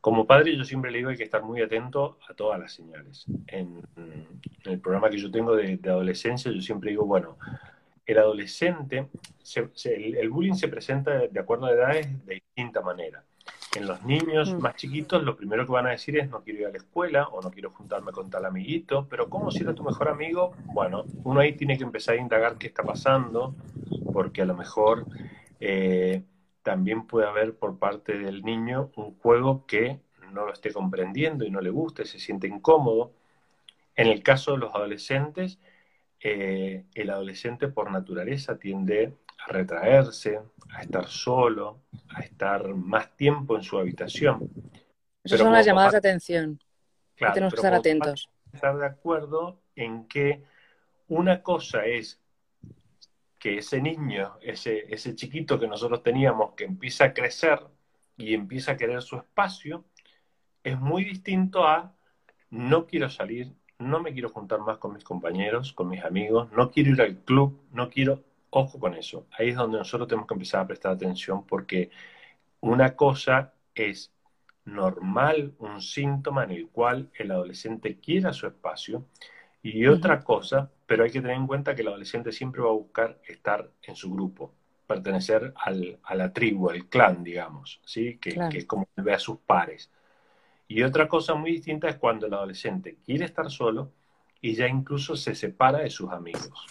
Como 0.00 0.26
padre 0.26 0.56
yo 0.56 0.64
siempre 0.64 0.90
le 0.90 0.98
digo 0.98 1.10
hay 1.10 1.16
que 1.16 1.24
estar 1.24 1.42
muy 1.42 1.60
atento 1.60 2.18
a 2.28 2.34
todas 2.34 2.58
las 2.58 2.72
señales. 2.72 3.26
En, 3.46 3.82
el 4.64 4.80
programa 4.80 5.10
que 5.10 5.18
yo 5.18 5.30
tengo 5.30 5.56
de, 5.56 5.78
adolescencia 5.84 6.50
yo 6.50 6.60
siempre 6.60 6.90
digo, 6.90 7.04
bueno, 7.04 7.38
el 8.06 8.18
adolescente, 8.18 9.08
el, 9.84 10.30
bullying 10.30 10.54
se 10.54 10.68
presenta 10.68 11.28
de, 11.28 11.40
acuerdo 11.40 11.66
a 11.66 11.72
edades 11.72 12.26
de 12.26 12.34
distinta 12.34 12.80
manera. 12.80 13.24
En 13.76 13.86
los 13.86 14.04
niños 14.04 14.52
mm. 14.52 14.58
más 14.58 14.76
chiquitos 14.76 15.22
lo 15.22 15.36
primero 15.36 15.64
que 15.64 15.72
van 15.72 15.86
a 15.86 15.90
decir 15.90 16.18
es 16.18 16.28
no 16.28 16.42
quiero 16.42 16.60
ir 16.60 16.66
a 16.66 16.70
la 16.70 16.78
escuela 16.78 17.28
o 17.28 17.40
no 17.40 17.50
quiero 17.50 17.70
juntarme 17.70 18.12
con 18.12 18.30
tal 18.30 18.44
amiguito, 18.44 19.06
pero 19.08 19.28
¿cómo 19.28 19.50
si 19.50 19.62
era 19.62 19.74
tu 19.74 19.84
mejor 19.84 20.08
amigo? 20.08 20.52
Bueno, 20.66 21.04
uno 21.24 21.40
ahí 21.40 21.52
tiene 21.52 21.78
que 21.78 21.84
empezar 21.84 22.16
a 22.16 22.20
indagar 22.20 22.58
qué 22.58 22.66
está 22.66 22.82
pasando, 22.82 23.54
porque 24.12 24.42
a 24.42 24.44
lo 24.44 24.56
mejor... 24.56 25.06
Eh, 25.60 26.22
también 26.62 27.06
puede 27.06 27.26
haber 27.26 27.56
por 27.56 27.78
parte 27.78 28.18
del 28.18 28.42
niño 28.42 28.90
un 28.96 29.16
juego 29.18 29.66
que 29.66 30.00
no 30.32 30.46
lo 30.46 30.52
esté 30.52 30.72
comprendiendo 30.72 31.44
y 31.44 31.50
no 31.50 31.60
le 31.60 31.70
guste, 31.70 32.04
se 32.04 32.18
siente 32.18 32.46
incómodo. 32.46 33.12
En 33.96 34.06
el 34.06 34.22
caso 34.22 34.52
de 34.52 34.58
los 34.58 34.74
adolescentes, 34.74 35.58
eh, 36.20 36.84
el 36.94 37.10
adolescente 37.10 37.68
por 37.68 37.90
naturaleza 37.90 38.58
tiende 38.58 39.14
retraerse, 39.50 40.40
a 40.72 40.82
estar 40.82 41.06
solo, 41.06 41.82
a 42.14 42.20
estar 42.20 42.68
más 42.74 43.16
tiempo 43.16 43.56
en 43.56 43.62
su 43.62 43.78
habitación. 43.78 44.50
Esas 45.22 45.40
son 45.40 45.52
las 45.52 45.66
llamadas 45.66 45.92
de 45.92 45.98
atención. 45.98 46.60
tenemos 47.16 47.52
que 47.52 47.58
estar 47.58 47.74
atentos. 47.74 48.28
Estar 48.52 48.76
de 48.78 48.86
acuerdo 48.86 49.60
en 49.76 50.06
que 50.08 50.44
una 51.08 51.42
cosa 51.42 51.84
es 51.84 52.20
que 53.38 53.58
ese 53.58 53.80
niño, 53.80 54.36
ese, 54.42 54.92
ese 54.92 55.14
chiquito 55.14 55.58
que 55.58 55.66
nosotros 55.66 56.02
teníamos, 56.02 56.54
que 56.54 56.64
empieza 56.64 57.04
a 57.04 57.14
crecer 57.14 57.58
y 58.16 58.34
empieza 58.34 58.72
a 58.72 58.76
querer 58.76 59.02
su 59.02 59.16
espacio, 59.16 59.84
es 60.62 60.78
muy 60.78 61.04
distinto 61.04 61.66
a 61.66 61.94
no 62.50 62.86
quiero 62.86 63.08
salir, 63.08 63.54
no 63.78 64.00
me 64.00 64.12
quiero 64.12 64.28
juntar 64.28 64.60
más 64.60 64.78
con 64.78 64.92
mis 64.92 65.04
compañeros, 65.04 65.72
con 65.72 65.88
mis 65.88 66.04
amigos, 66.04 66.52
no 66.52 66.70
quiero 66.70 66.90
ir 66.90 67.00
al 67.00 67.16
club, 67.18 67.58
no 67.72 67.88
quiero, 67.88 68.22
ojo 68.50 68.78
con 68.78 68.94
eso. 68.94 69.26
Ahí 69.38 69.50
es 69.50 69.56
donde 69.56 69.78
nosotros 69.78 70.08
tenemos 70.08 70.26
que 70.28 70.34
empezar 70.34 70.62
a 70.62 70.66
prestar 70.66 70.92
atención 70.92 71.46
porque 71.46 71.90
una 72.60 72.94
cosa 72.94 73.54
es 73.74 74.12
normal, 74.64 75.54
un 75.58 75.80
síntoma 75.80 76.44
en 76.44 76.50
el 76.50 76.68
cual 76.68 77.10
el 77.14 77.30
adolescente 77.30 77.98
quiera 77.98 78.32
su 78.32 78.46
espacio 78.46 79.06
y 79.62 79.86
otra 79.86 80.22
cosa 80.22 80.70
pero 80.90 81.04
hay 81.04 81.12
que 81.12 81.20
tener 81.20 81.36
en 81.36 81.46
cuenta 81.46 81.72
que 81.72 81.82
el 81.82 81.88
adolescente 81.88 82.32
siempre 82.32 82.60
va 82.60 82.70
a 82.70 82.72
buscar 82.72 83.20
estar 83.24 83.70
en 83.80 83.94
su 83.94 84.12
grupo, 84.12 84.52
pertenecer 84.88 85.54
a 85.54 86.14
la 86.16 86.32
tribu, 86.32 86.68
al 86.68 86.88
clan, 86.88 87.22
digamos, 87.22 87.80
¿sí? 87.84 88.18
que, 88.18 88.36
es 88.52 88.66
como 88.66 88.88
ve 88.96 89.14
a 89.14 89.18
sus 89.20 89.38
pares. 89.38 89.88
Y 90.66 90.82
otra 90.82 91.06
cosa 91.06 91.36
muy 91.36 91.52
distinta 91.52 91.88
es 91.88 91.94
cuando 91.94 92.26
el 92.26 92.34
adolescente 92.34 92.98
quiere 93.06 93.24
estar 93.24 93.48
solo 93.52 93.92
y 94.40 94.54
ya 94.54 94.66
incluso 94.66 95.14
se 95.14 95.36
separa 95.36 95.78
de 95.78 95.90
sus 95.90 96.10
amigos. 96.10 96.66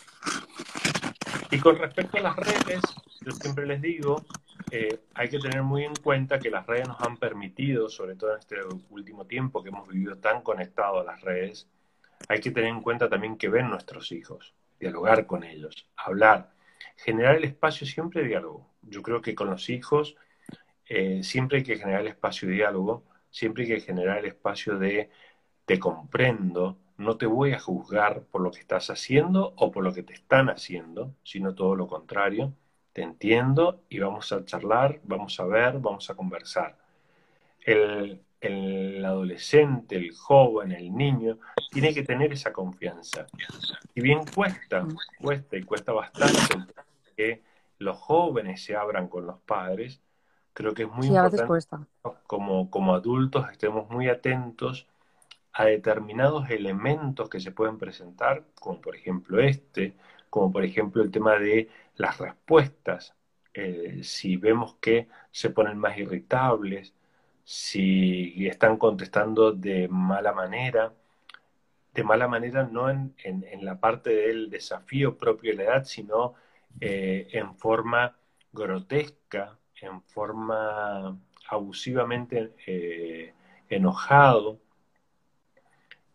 Y 1.52 1.60
con 1.60 1.78
respecto 1.78 2.18
a 2.18 2.22
las 2.22 2.36
redes, 2.36 2.82
yo 3.22 3.32
siempre 3.32 3.66
les 3.66 3.82
digo, 3.82 4.24
eh, 4.70 5.00
hay 5.16 5.30
que 5.30 5.40
tener 5.40 5.64
muy 5.64 5.84
en 5.84 5.96
cuenta 5.96 6.40
que 6.40 6.52
las 6.52 6.66
redes 6.68 6.88
nos 6.88 7.02
han 7.02 7.18
permitido, 7.18 7.90
sobre 7.90 8.16
todo 8.16 8.34
en 8.34 8.40
este 8.40 8.58
último 8.90 9.26
tiempo 9.26 9.64
que 9.64 9.70
hemos 9.70 9.88
vivido 9.88 10.18
tan 10.18 10.42
conectados 10.42 11.02
a 11.02 11.12
las 11.12 11.22
redes, 11.22 11.68
hay 12.28 12.40
que 12.40 12.52
tener 12.52 12.70
en 12.70 12.82
cuenta 12.82 13.10
también 13.10 13.38
que 13.38 13.50
ven 13.50 13.70
nuestros 13.70 14.12
hijos, 14.12 14.54
dialogar 14.80 15.26
con 15.26 15.44
ellos, 15.44 15.88
hablar, 15.96 16.52
generar 16.96 17.38
el 17.38 17.46
espacio 17.46 17.88
siempre 17.88 18.22
de 18.22 18.28
diálogo. 18.28 18.70
Yo 18.84 19.02
creo 19.02 19.22
que 19.22 19.34
con 19.34 19.50
los 19.50 19.70
hijos 19.70 20.16
eh, 20.88 21.24
siempre 21.24 21.60
hay 21.60 21.64
que 21.64 21.78
generar 21.78 22.02
el 22.02 22.08
espacio 22.08 22.48
de 22.48 22.56
diálogo, 22.56 23.06
siempre 23.32 23.64
hay 23.64 23.70
que 23.70 23.82
generar 23.82 24.20
el 24.20 24.26
espacio 24.26 24.78
de 24.78 25.10
te 25.66 25.80
comprendo, 25.80 26.78
no 27.00 27.16
te 27.16 27.26
voy 27.26 27.54
a 27.54 27.60
juzgar 27.60 28.24
por 28.24 28.42
lo 28.42 28.52
que 28.52 28.60
estás 28.60 28.90
haciendo 28.90 29.54
o 29.56 29.72
por 29.72 29.86
lo 29.86 29.94
que 29.94 30.04
te 30.04 30.14
están 30.14 30.50
haciendo, 30.50 31.14
sino 31.24 31.56
todo 31.56 31.74
lo 31.76 31.88
contrario, 31.88 32.52
te 32.92 33.02
entiendo 33.04 33.84
y 33.88 34.00
vamos 34.00 34.34
a 34.34 34.44
charlar, 34.44 35.00
vamos 35.06 35.40
a 35.40 35.46
ver, 35.46 35.80
vamos 35.80 36.10
a 36.10 36.16
conversar. 36.16 36.78
El, 37.62 38.22
el 38.42 39.06
adolescente, 39.06 39.96
el 39.96 40.14
joven, 40.14 40.74
el 40.74 40.94
niño, 40.94 41.40
tiene 41.72 41.94
que 41.94 42.04
tener 42.04 42.34
esa 42.34 42.52
confianza. 42.52 43.28
Y 43.96 44.02
bien 44.02 44.26
cuesta, 44.36 44.86
cuesta 45.22 45.56
y 45.56 45.64
cuesta 45.64 45.94
bastante 45.94 46.74
que 47.16 47.42
los 47.78 47.96
jóvenes 47.98 48.62
se 48.62 48.76
abran 48.76 49.08
con 49.08 49.26
los 49.26 49.40
padres, 49.40 50.02
creo 50.52 50.74
que 50.74 50.84
es 50.84 50.92
muy 50.92 51.08
importante 51.08 51.66
como, 52.28 52.70
como 52.70 52.94
adultos 52.94 53.50
estemos 53.50 53.90
muy 53.90 54.10
atentos 54.10 54.86
a 55.60 55.66
determinados 55.66 56.50
elementos 56.50 57.30
que 57.30 57.42
se 57.42 57.52
pueden 57.52 57.78
presentar, 57.78 58.46
como 58.62 58.80
por 58.80 58.96
ejemplo 58.96 59.42
este, 59.42 59.94
como 60.30 60.54
por 60.54 60.64
ejemplo 60.64 61.04
el 61.04 61.12
tema 61.12 61.38
de 61.38 61.68
las 61.98 62.18
respuestas. 62.18 63.14
Eh, 63.54 64.00
si 64.04 64.38
vemos 64.38 64.76
que 64.80 65.10
se 65.32 65.50
ponen 65.50 65.78
más 65.78 65.98
irritables, 65.98 66.94
si 67.44 68.48
están 68.48 68.78
contestando 68.78 69.52
de 69.52 69.90
mala 69.90 70.32
manera, 70.32 70.94
de 71.94 72.04
mala 72.06 72.30
manera 72.30 72.64
no 72.64 72.90
en, 72.90 73.14
la 73.62 73.82
parte 73.82 74.12
del 74.12 74.50
desafío 74.50 75.18
propio 75.18 75.52
de 75.52 75.58
la 75.58 75.64
edad, 75.64 75.84
sino 75.84 76.36
eh, 76.80 77.28
en 77.34 77.54
forma 77.56 78.16
grotesca, 78.54 79.58
en 79.82 80.02
forma 80.04 81.20
abusivamente 81.50 82.54
eh, 82.66 83.34
enojado. 83.68 84.62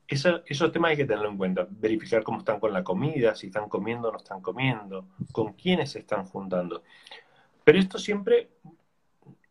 Esos 0.07 0.73
temas 0.73 0.91
hay 0.91 0.97
que 0.97 1.05
tenerlo 1.05 1.31
en 1.31 1.39
cuenta, 1.39 1.67
verificar 1.69 2.23
cómo 2.23 2.39
están 2.39 2.61
con 2.61 2.73
la 2.73 2.85
comida, 2.85 3.35
si 3.35 3.47
están 3.47 3.69
comiendo 3.69 4.09
o 4.09 4.13
no 4.13 4.19
están 4.19 4.41
comiendo, 4.41 5.09
con 5.33 5.55
quiénes 5.55 5.93
se 5.93 6.01
están 6.01 6.25
juntando. 6.27 6.83
Pero 7.65 7.79
esto 7.79 7.99
siempre, 7.99 8.51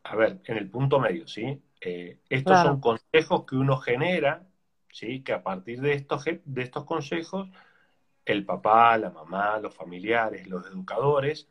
a 0.04 0.16
ver, 0.16 0.40
en 0.46 0.58
el 0.58 0.70
punto 0.70 1.00
medio, 1.00 1.28
¿sí? 1.28 1.60
Eh, 1.82 2.20
estos 2.30 2.62
son 2.62 2.80
consejos 2.80 3.46
que 3.46 3.56
uno 3.56 3.78
genera, 3.78 4.48
¿sí? 4.92 5.22
que 5.22 5.34
a 5.34 5.44
partir 5.44 5.82
de 5.82 5.94
estos, 5.94 6.24
de 6.26 6.62
estos 6.62 6.86
consejos, 6.86 7.50
el 8.26 8.46
papá, 8.46 8.98
la 8.98 9.10
mamá, 9.10 9.60
los 9.60 9.76
familiares, 9.76 10.48
los 10.48 10.66
educadores, 10.68 11.50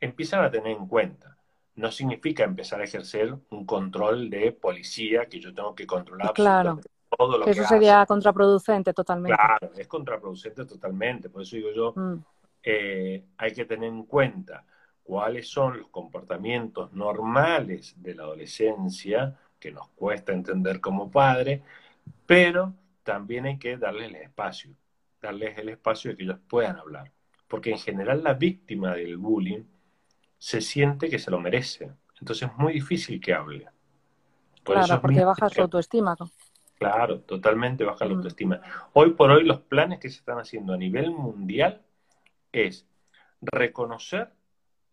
empiezan 0.00 0.42
a 0.42 0.50
tener 0.50 0.76
en 0.76 0.86
cuenta. 0.86 1.36
No 1.74 1.90
significa 1.90 2.44
empezar 2.44 2.80
a 2.80 2.84
ejercer 2.84 3.34
un 3.50 3.66
control 3.66 4.30
de 4.30 4.52
policía 4.52 5.26
que 5.26 5.40
yo 5.40 5.52
tengo 5.52 5.74
que 5.74 5.86
controlar 5.86 6.32
claro. 6.32 6.80
Todo 7.16 7.38
lo 7.38 7.44
que 7.44 7.52
Eso 7.52 7.64
sería 7.64 8.04
contraproducente 8.06 8.92
totalmente. 8.92 9.36
Claro, 9.36 9.70
es 9.76 9.86
contraproducente 9.86 10.64
totalmente. 10.64 11.28
Por 11.28 11.42
eso 11.42 11.56
digo 11.56 11.70
yo, 11.72 11.92
mm. 11.94 12.14
eh, 12.62 13.24
hay 13.36 13.52
que 13.52 13.64
tener 13.64 13.88
en 13.88 14.04
cuenta 14.04 14.64
cuáles 15.02 15.48
son 15.48 15.78
los 15.78 15.88
comportamientos 15.88 16.92
normales 16.92 17.94
de 18.02 18.14
la 18.14 18.24
adolescencia 18.24 19.38
que 19.60 19.70
nos 19.70 19.88
cuesta 19.90 20.32
entender 20.32 20.80
como 20.80 21.10
padre, 21.10 21.62
pero 22.26 22.74
también 23.02 23.46
hay 23.46 23.58
que 23.58 23.76
darles 23.76 24.08
el 24.08 24.16
espacio, 24.16 24.72
darles 25.20 25.56
el 25.58 25.68
espacio 25.68 26.10
de 26.10 26.16
que 26.16 26.22
ellos 26.24 26.38
puedan 26.48 26.78
hablar. 26.78 27.12
Porque 27.46 27.70
en 27.70 27.78
general 27.78 28.24
la 28.24 28.34
víctima 28.34 28.94
del 28.94 29.18
bullying 29.18 29.62
se 30.38 30.60
siente 30.60 31.08
que 31.08 31.18
se 31.18 31.30
lo 31.30 31.38
merece. 31.40 31.92
Entonces 32.20 32.48
es 32.48 32.56
muy 32.58 32.72
difícil 32.72 33.20
que 33.20 33.34
hable. 33.34 33.66
claro, 34.62 35.00
porque 35.00 35.24
baja 35.24 35.48
su 35.48 35.60
autoestima. 35.60 36.16
Claro, 36.90 37.20
totalmente 37.20 37.84
baja 37.84 38.04
la 38.04 38.14
autoestima. 38.14 38.60
Hoy 38.92 39.12
por 39.12 39.30
hoy 39.30 39.44
los 39.44 39.60
planes 39.60 40.00
que 40.00 40.10
se 40.10 40.18
están 40.18 40.38
haciendo 40.38 40.74
a 40.74 40.76
nivel 40.76 41.10
mundial 41.10 41.82
es 42.52 42.86
reconocer 43.40 44.32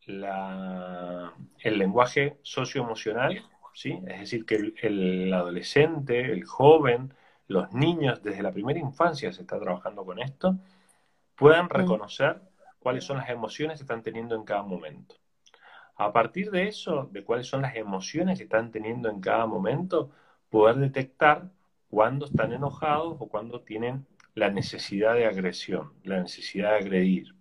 la, 0.05 1.33
el 1.59 1.77
lenguaje 1.77 2.37
socioemocional 2.41 3.43
¿sí? 3.73 3.99
Es 4.07 4.19
decir, 4.19 4.45
que 4.45 4.73
el, 4.81 5.33
adolescente, 5.33 6.31
el 6.31 6.45
joven, 6.45 7.13
los 7.47 7.71
niños, 7.73 8.21
desde 8.23 8.43
la 8.43 8.51
primera 8.51 8.79
infancia 8.79 9.31
se 9.31 9.41
está 9.41 9.59
trabajando 9.59 10.05
con 10.05 10.19
esto, 10.19 10.57
puedan 11.35 11.69
reconocer 11.69 12.41
cuáles 12.79 13.03
son 13.03 13.17
las 13.17 13.29
emociones 13.29 13.79
que 13.79 13.83
están 13.83 14.03
teniendo 14.03 14.35
en 14.35 14.43
cada 14.43 14.63
momento. 14.63 15.15
A 15.95 16.11
partir 16.13 16.51
de 16.51 16.67
eso, 16.67 17.09
de 17.11 17.23
cuáles 17.23 17.47
son 17.47 17.61
las 17.61 17.75
emociones 17.75 18.37
que 18.37 18.45
están 18.45 18.71
teniendo 18.71 19.09
en 19.09 19.21
cada 19.21 19.45
momento, 19.45 20.11
poder 20.49 20.77
detectar 20.77 21.49
cuándo 21.91 22.25
están 22.25 22.53
enojados 22.53 23.17
o 23.19 23.27
cuándo 23.27 23.61
tienen 23.61 24.07
la 24.33 24.49
necesidad 24.49 25.13
de 25.13 25.27
agresión, 25.27 25.91
la 26.03 26.21
necesidad 26.21 26.71
de 26.71 26.77
agredir. 26.77 27.35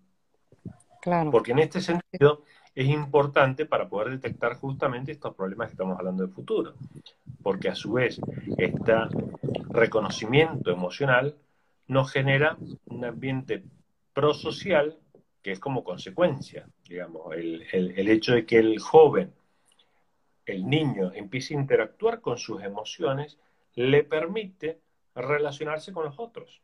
Claro. 1.00 1.30
Porque 1.30 1.52
en 1.52 1.60
este 1.60 1.80
sentido, 1.80 2.42
es 2.74 2.88
importante 2.88 3.66
para 3.66 3.88
poder 3.88 4.10
detectar 4.10 4.54
justamente 4.56 5.12
estos 5.12 5.34
problemas 5.34 5.68
que 5.68 5.72
estamos 5.72 5.98
hablando 5.98 6.26
de 6.26 6.32
futuro, 6.32 6.74
porque 7.42 7.68
a 7.68 7.74
su 7.74 7.92
vez 7.92 8.20
este 8.58 8.92
reconocimiento 9.70 10.70
emocional 10.70 11.36
nos 11.86 12.12
genera 12.12 12.56
un 12.86 13.04
ambiente 13.04 13.64
prosocial 14.12 14.98
que 15.42 15.52
es 15.52 15.58
como 15.58 15.82
consecuencia, 15.82 16.68
digamos, 16.88 17.34
el, 17.34 17.62
el 17.72 18.08
hecho 18.08 18.34
de 18.34 18.44
que 18.44 18.58
el 18.58 18.78
joven, 18.78 19.32
el 20.44 20.68
niño, 20.68 21.12
empiece 21.14 21.54
a 21.54 21.60
interactuar 21.60 22.20
con 22.20 22.36
sus 22.36 22.62
emociones, 22.62 23.38
le 23.74 24.04
permite 24.04 24.80
relacionarse 25.14 25.92
con 25.92 26.04
los 26.04 26.18
otros. 26.18 26.62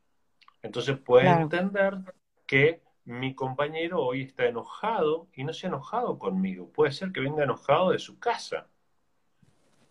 Entonces 0.63 0.99
puede 0.99 1.29
entender 1.29 1.99
que 2.47 2.83
mi 3.05 3.35
compañero 3.35 4.03
hoy 4.03 4.23
está 4.23 4.47
enojado 4.47 5.29
y 5.33 5.45
no 5.45 5.53
se 5.53 5.67
ha 5.67 5.69
enojado 5.69 6.19
conmigo. 6.19 6.69
Puede 6.69 6.93
ser 6.93 7.13
que 7.13 7.21
venga 7.21 7.45
enojado 7.45 7.91
de 7.91 7.99
su 7.99 8.19
casa. 8.19 8.67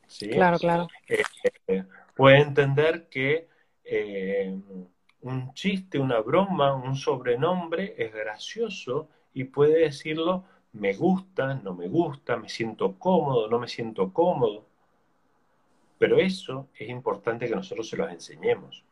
¿Sí? 0.07 0.29
Claro, 0.29 0.57
claro. 0.59 0.87
Eh, 1.07 1.83
puede 2.15 2.39
entender 2.39 3.07
que 3.09 3.47
eh, 3.83 4.55
un 5.21 5.53
chiste, 5.53 5.97
una 5.97 6.19
broma, 6.19 6.73
un 6.75 6.95
sobrenombre 6.95 7.95
es 7.97 8.13
gracioso 8.13 9.09
y 9.33 9.45
puede 9.45 9.79
decirlo, 9.79 10.43
me 10.73 10.93
gusta, 10.93 11.55
no 11.55 11.73
me 11.73 11.87
gusta, 11.87 12.37
me 12.37 12.49
siento 12.49 12.99
cómodo, 12.99 13.47
no 13.47 13.59
me 13.59 13.67
siento 13.67 14.11
cómodo. 14.11 14.65
Pero 15.97 16.17
eso 16.19 16.67
es 16.77 16.89
importante 16.89 17.47
que 17.47 17.55
nosotros 17.55 17.89
se 17.89 17.97
los 17.97 18.11
enseñemos. 18.11 18.83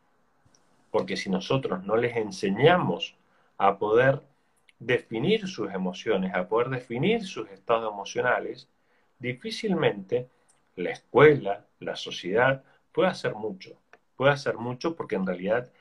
Porque 0.92 1.18
si 1.18 1.30
nosotros 1.30 1.84
no 1.84 1.98
les 1.98 2.16
enseñamos 2.16 3.16
a 3.58 3.78
poder 3.78 4.22
definir 4.80 5.48
sus 5.48 5.72
emociones, 5.74 6.34
a 6.34 6.48
poder 6.48 6.70
definir 6.70 7.26
sus 7.26 7.50
estados 7.50 7.92
emocionales, 7.92 8.70
difícilmente 9.20 10.28
la 10.76 10.92
escuela, 10.92 11.66
la 11.80 11.96
sociedad 11.96 12.64
puede 12.92 13.10
hacer 13.10 13.36
mucho. 13.36 13.78
Puede 14.16 14.32
hacer 14.32 14.58
mucho 14.58 14.96
porque 14.96 15.16
en 15.16 15.26
realidad 15.26 15.72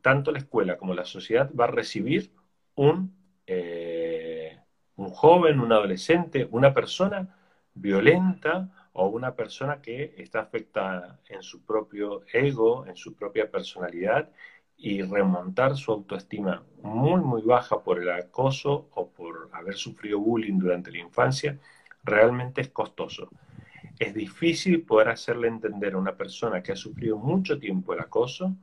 tanto 0.00 0.32
la 0.32 0.38
escuela 0.38 0.78
como 0.78 0.94
la 0.94 1.04
sociedad 1.04 1.50
va 1.58 1.64
a 1.64 1.68
recibir 1.68 2.30
un, 2.74 3.14
eh, 3.46 4.58
un 4.96 5.10
joven, 5.10 5.60
un 5.60 5.72
adolescente, 5.72 6.48
una 6.50 6.72
persona 6.72 7.36
violenta 7.74 8.83
o 8.94 9.08
una 9.08 9.34
persona 9.34 9.82
que 9.82 10.14
está 10.18 10.40
afectada 10.40 11.20
en 11.28 11.42
su 11.42 11.64
propio 11.64 12.22
ego, 12.32 12.86
en 12.86 12.96
su 12.96 13.14
propia 13.14 13.50
personalidad 13.50 14.30
y 14.76 15.02
remontar 15.02 15.76
su 15.76 15.90
autoestima 15.92 16.62
muy, 16.82 17.20
muy 17.20 17.42
baja 17.42 17.82
por 17.82 18.00
el 18.00 18.10
acoso 18.10 18.88
o 18.94 19.08
por 19.10 19.50
haber 19.52 19.74
sufrido 19.74 20.20
bullying 20.20 20.58
durante 20.58 20.92
la 20.92 20.98
infancia, 20.98 21.58
realmente 22.04 22.60
es 22.60 22.68
costoso. 22.68 23.28
Es 23.98 24.14
difícil 24.14 24.82
poder 24.82 25.08
hacerle 25.08 25.48
entender 25.48 25.94
a 25.94 25.98
una 25.98 26.16
persona 26.16 26.62
que 26.62 26.72
ha 26.72 26.76
sufrido 26.76 27.16
mucho 27.18 27.58
tiempo 27.58 27.94
el 27.94 28.00
acoso 28.00 28.54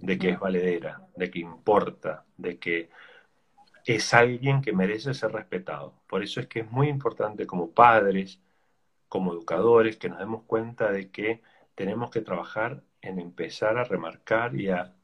de 0.00 0.18
que 0.18 0.30
es 0.30 0.38
valedera, 0.38 1.06
de 1.16 1.30
que 1.30 1.38
importa, 1.38 2.24
de 2.36 2.58
que 2.58 2.90
es 3.86 4.12
alguien 4.12 4.60
que 4.60 4.72
merece 4.72 5.14
ser 5.14 5.32
respetado. 5.32 5.94
Por 6.06 6.22
eso 6.22 6.40
es 6.40 6.46
que 6.46 6.60
es 6.60 6.70
muy 6.70 6.88
importante 6.88 7.46
como 7.46 7.70
padres, 7.70 8.38
como 9.12 9.34
educadores, 9.34 9.98
que 9.98 10.08
nos 10.08 10.20
demos 10.20 10.44
cuenta 10.44 10.90
de 10.90 11.10
que 11.10 11.42
tenemos 11.74 12.10
que 12.10 12.22
trabajar 12.22 12.82
en 13.02 13.20
empezar 13.20 13.76
a 13.76 13.84
remarcar 13.84 14.56
y 14.56 14.70
a 14.70 14.94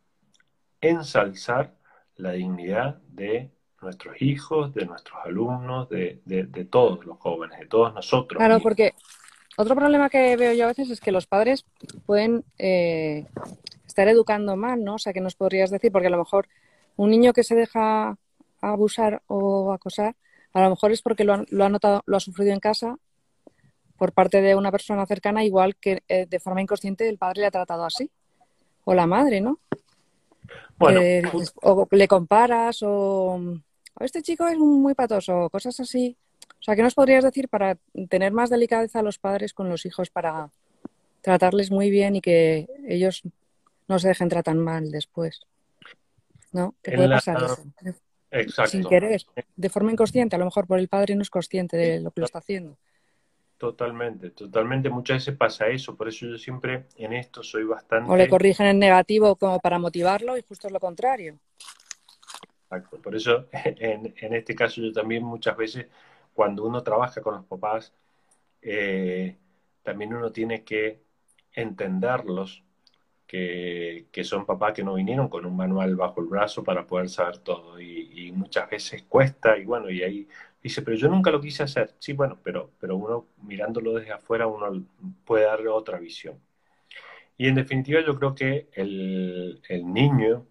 ensalzar 0.81 1.75
la 2.17 2.33
dignidad 2.33 3.03
de 3.09 3.51
nuestros 3.83 4.23
hijos, 4.23 4.73
de 4.73 4.87
nuestros 4.87 5.19
alumnos, 5.23 5.91
de, 5.91 6.69
todos 6.71 7.05
los 7.05 7.19
jóvenes, 7.19 7.59
de 7.59 7.67
todos 7.67 7.93
nosotros. 7.93 8.39
Claro, 8.39 8.61
porque 8.61 8.95
otro 9.59 9.77
problema 9.77 10.09
que 10.09 10.39
veo 10.39 10.55
yo 10.55 10.65
a 10.65 10.69
veces 10.69 10.89
es 10.89 11.01
que 11.01 11.13
los 11.13 11.27
padres 11.27 11.67
pueden 12.07 12.47
eh, 12.57 13.27
estar 13.87 14.09
educando 14.09 14.57
mal, 14.57 14.83
¿no? 14.85 14.95
O 14.95 14.99
sea, 14.99 15.13
que 15.13 15.21
nos 15.21 15.35
podrías 15.35 15.69
decir, 15.69 15.93
porque 15.93 16.07
a 16.07 16.11
lo 16.11 16.17
mejor 16.17 16.49
un 16.97 17.11
niño 17.11 17.35
que 17.35 17.45
se 17.45 17.55
deja 17.55 18.17
abusar 18.63 19.21
o 19.27 19.71
acosar, 19.75 20.17
a 20.55 20.63
lo 20.63 20.71
mejor 20.71 20.93
es 20.93 21.03
porque 21.03 21.25
lo 21.25 21.35
ha, 21.35 21.45
lo 21.51 21.67
ha 21.67 21.69
notado, 21.69 22.03
lo 22.07 22.17
ha 22.17 22.21
sufrido 22.21 22.55
en 22.55 22.61
casa 22.61 22.97
por 23.99 24.13
parte 24.13 24.41
de 24.41 24.55
una 24.55 24.71
persona 24.71 25.05
cercana, 25.07 25.45
igual 25.45 25.77
que 25.77 26.03
eh, 26.09 26.27
de 26.27 26.41
forma 26.41 26.63
inconsciente 26.63 27.09
el 27.09 27.19
padre 27.19 27.41
le 27.43 27.47
ha 27.49 27.51
tratado 27.51 27.85
así. 27.85 28.11
O 28.85 28.95
la 28.95 29.07
madre, 29.07 29.41
¿no? 29.41 29.59
Bueno, 30.79 31.01
o 31.63 31.89
le 31.91 32.09
comparas, 32.09 32.79
o 32.83 33.39
este 34.01 34.23
chico 34.23 34.47
es 34.47 34.57
muy 34.57 34.95
patoso, 34.95 35.51
cosas 35.51 35.79
así. 35.81 36.17
O 36.61 36.63
sea, 36.63 36.75
¿qué 36.77 36.83
nos 36.83 36.95
podrías 36.95 37.25
decir 37.25 37.49
para 37.49 37.77
tener 38.09 38.33
más 38.33 38.49
delicadeza 38.49 39.01
a 39.01 39.03
los 39.03 39.19
padres 39.19 39.53
con 39.53 39.69
los 39.69 39.85
hijos 39.85 40.09
para 40.09 40.51
tratarles 41.21 41.71
muy 41.71 41.91
bien 41.91 42.17
y 42.17 42.21
que 42.21 42.69
ellos 42.87 43.23
no 43.89 43.99
se 43.99 44.09
dejen 44.09 44.29
tratar 44.29 44.55
mal 44.55 44.91
después? 44.91 45.41
¿No? 46.53 46.75
¿Qué 46.83 46.93
puede 46.93 47.09
pasar 47.09 47.43
eso? 47.43 47.65
Exacto. 48.31 48.71
Sin 48.71 48.85
querer, 48.85 49.23
de 49.57 49.69
forma 49.69 49.93
inconsciente, 49.93 50.37
a 50.37 50.39
lo 50.39 50.45
mejor 50.45 50.67
por 50.67 50.79
el 50.79 50.89
padre 50.89 51.15
no 51.17 51.23
es 51.23 51.31
consciente 51.31 51.77
de 51.77 52.01
lo 52.01 52.11
que 52.11 52.21
lo 52.21 52.27
está 52.27 52.39
haciendo. 52.39 52.79
Totalmente, 53.59 54.31
totalmente. 54.31 54.89
Muchas 54.89 55.19
veces 55.19 55.37
pasa 55.37 55.67
eso, 55.67 55.97
por 55.97 56.09
eso 56.09 56.27
yo 56.27 56.39
siempre 56.39 56.87
en 56.97 57.13
esto 57.13 57.43
soy 57.43 57.65
bastante... 57.65 58.11
O 58.11 58.17
le 58.17 58.29
corrigen 58.29 58.67
en 58.67 58.79
negativo 58.79 59.37
como 59.37 59.59
para 59.59 59.79
motivarlo 59.79 60.39
y 60.39 60.43
justo 60.43 60.69
es 60.69 60.73
lo 60.73 60.81
contrario. 60.81 61.39
Exacto, 62.63 62.99
por 63.03 63.17
eso 63.17 63.49
en, 63.53 64.15
en 64.17 64.35
este 64.35 64.55
caso 64.55 64.81
yo 64.81 64.93
también 64.93 65.25
muchas 65.25 65.57
veces 65.57 65.87
cuando 66.39 66.65
uno 66.65 66.85
trabaja 66.85 67.21
con 67.21 67.35
los 67.35 67.45
papás, 67.47 67.93
eh, 68.63 69.37
también 69.83 70.15
uno 70.15 70.31
tiene 70.31 70.63
que 70.63 71.03
entenderlos, 71.53 72.63
que, 73.27 74.07
son 74.23 74.47
papás 74.47 74.73
que 74.73 74.85
no 74.85 74.95
vinieron 74.95 75.29
con 75.29 75.45
un 75.45 75.57
manual 75.57 75.97
bajo 75.97 76.21
el 76.21 76.29
brazo 76.29 76.63
para 76.63 76.87
poder 76.87 77.09
saber 77.09 77.39
todo. 77.39 77.81
Y, 77.81 78.31
muchas 78.33 78.71
veces 78.71 79.03
cuesta, 79.03 79.59
y 79.59 79.65
bueno, 79.65 79.91
y 79.91 80.03
ahí 80.05 80.29
dice, 80.63 80.83
pero 80.83 80.97
yo 80.97 81.09
nunca 81.09 81.31
lo 81.31 81.41
quise 81.41 81.63
hacer. 81.63 81.95
Sí, 81.99 82.13
bueno, 82.13 82.39
pero, 82.43 82.71
pero 82.81 82.97
uno 82.97 83.27
mirándolo 83.43 83.95
desde 83.95 84.13
afuera, 84.13 84.47
uno 84.47 84.85
puede 85.25 85.45
darle 85.45 85.69
otra 85.69 85.99
visión. 85.99 86.39
Y 87.37 87.49
en 87.49 87.55
definitiva 87.55 88.01
yo 88.05 88.17
creo 88.19 88.35
que 88.35 88.69
el, 88.73 89.61
el 89.69 89.93
niño 89.93 90.45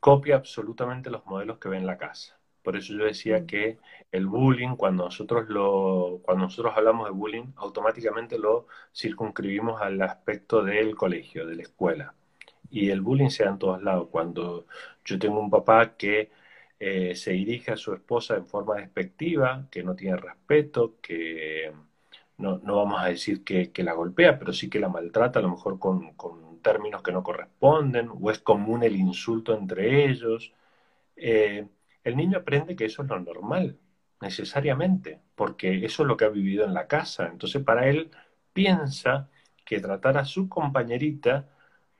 copia 0.00 0.36
absolutamente 0.36 1.10
los 1.10 1.24
modelos 1.26 1.58
que 1.58 1.68
ve 1.68 1.78
en 1.78 1.86
la 1.86 1.98
casa. 1.98 2.40
Por 2.62 2.76
eso 2.76 2.94
yo 2.94 3.04
decía 3.04 3.40
mm. 3.40 3.46
que 3.46 3.78
el 4.12 4.26
bullying, 4.26 4.76
cuando 4.76 5.04
nosotros, 5.04 5.48
lo, 5.48 6.20
cuando 6.22 6.44
nosotros 6.44 6.74
hablamos 6.76 7.06
de 7.06 7.12
bullying, 7.12 7.52
automáticamente 7.56 8.38
lo 8.38 8.66
circunscribimos 8.94 9.80
al 9.80 10.00
aspecto 10.02 10.62
del 10.62 10.94
colegio, 10.94 11.46
de 11.46 11.56
la 11.56 11.62
escuela. 11.62 12.14
Y 12.70 12.90
el 12.90 13.00
bullying 13.00 13.30
se 13.30 13.44
da 13.44 13.50
en 13.50 13.58
todos 13.58 13.82
lados. 13.82 14.08
Cuando 14.10 14.66
yo 15.04 15.18
tengo 15.18 15.40
un 15.40 15.50
papá 15.50 15.96
que 15.96 16.30
eh, 16.80 17.14
se 17.14 17.32
dirige 17.32 17.72
a 17.72 17.76
su 17.76 17.92
esposa 17.94 18.36
en 18.36 18.46
forma 18.46 18.76
despectiva, 18.76 19.68
que 19.70 19.82
no 19.82 19.94
tiene 19.94 20.16
respeto, 20.16 20.96
que 21.02 21.72
no, 22.38 22.58
no 22.58 22.76
vamos 22.76 23.00
a 23.02 23.06
decir 23.08 23.44
que, 23.44 23.70
que, 23.72 23.84
la 23.84 23.92
golpea, 23.94 24.38
pero 24.38 24.52
sí 24.54 24.70
que 24.70 24.80
la 24.80 24.88
maltrata, 24.88 25.40
a 25.40 25.42
lo 25.42 25.50
mejor 25.50 25.78
con, 25.78 26.14
con, 26.14 26.60
términos 26.62 27.02
que 27.02 27.12
no 27.12 27.22
corresponden, 27.22 28.10
o 28.20 28.30
es 28.30 28.38
común 28.40 28.82
el 28.82 28.96
insulto 28.96 29.54
entre 29.54 30.06
ellos. 30.06 30.52
Eh, 31.16 31.68
el 32.04 32.16
niño 32.16 32.38
aprende 32.38 32.76
que 32.76 32.86
eso 32.86 33.02
es 33.02 33.08
lo 33.08 33.20
normal, 33.20 33.78
necesariamente, 34.20 35.20
porque 35.34 35.84
eso 35.84 36.02
es 36.02 36.08
lo 36.08 36.16
que 36.16 36.26
ha 36.26 36.28
vivido 36.30 36.64
en 36.64 36.74
la 36.74 36.86
casa. 36.86 37.26
Entonces, 37.28 37.62
para 37.64 37.88
él 37.88 38.10
piensa 38.52 39.30
que 39.64 39.80
tratar 39.80 40.18
a 40.18 40.24
su 40.24 40.48
compañerita 40.48 41.48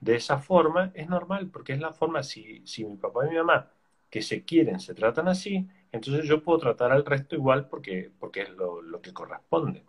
de 0.00 0.16
esa 0.16 0.38
forma 0.38 0.92
es 0.94 1.08
normal, 1.08 1.50
porque 1.50 1.74
es 1.74 1.80
la 1.80 1.92
forma, 1.92 2.22
si, 2.22 2.62
si 2.66 2.84
mi 2.84 2.96
papá 2.96 3.26
y 3.26 3.30
mi 3.30 3.36
mamá 3.36 3.70
que 4.10 4.22
se 4.22 4.44
quieren 4.44 4.80
se 4.80 4.94
tratan 4.94 5.28
así, 5.28 5.68
entonces 5.92 6.26
yo 6.26 6.42
puedo 6.42 6.58
tratar 6.58 6.92
al 6.92 7.04
resto 7.04 7.36
igual 7.36 7.68
porque, 7.68 8.10
porque 8.18 8.42
es 8.42 8.50
lo, 8.50 8.82
lo 8.82 9.00
que 9.00 9.12
corresponde. 9.12 9.84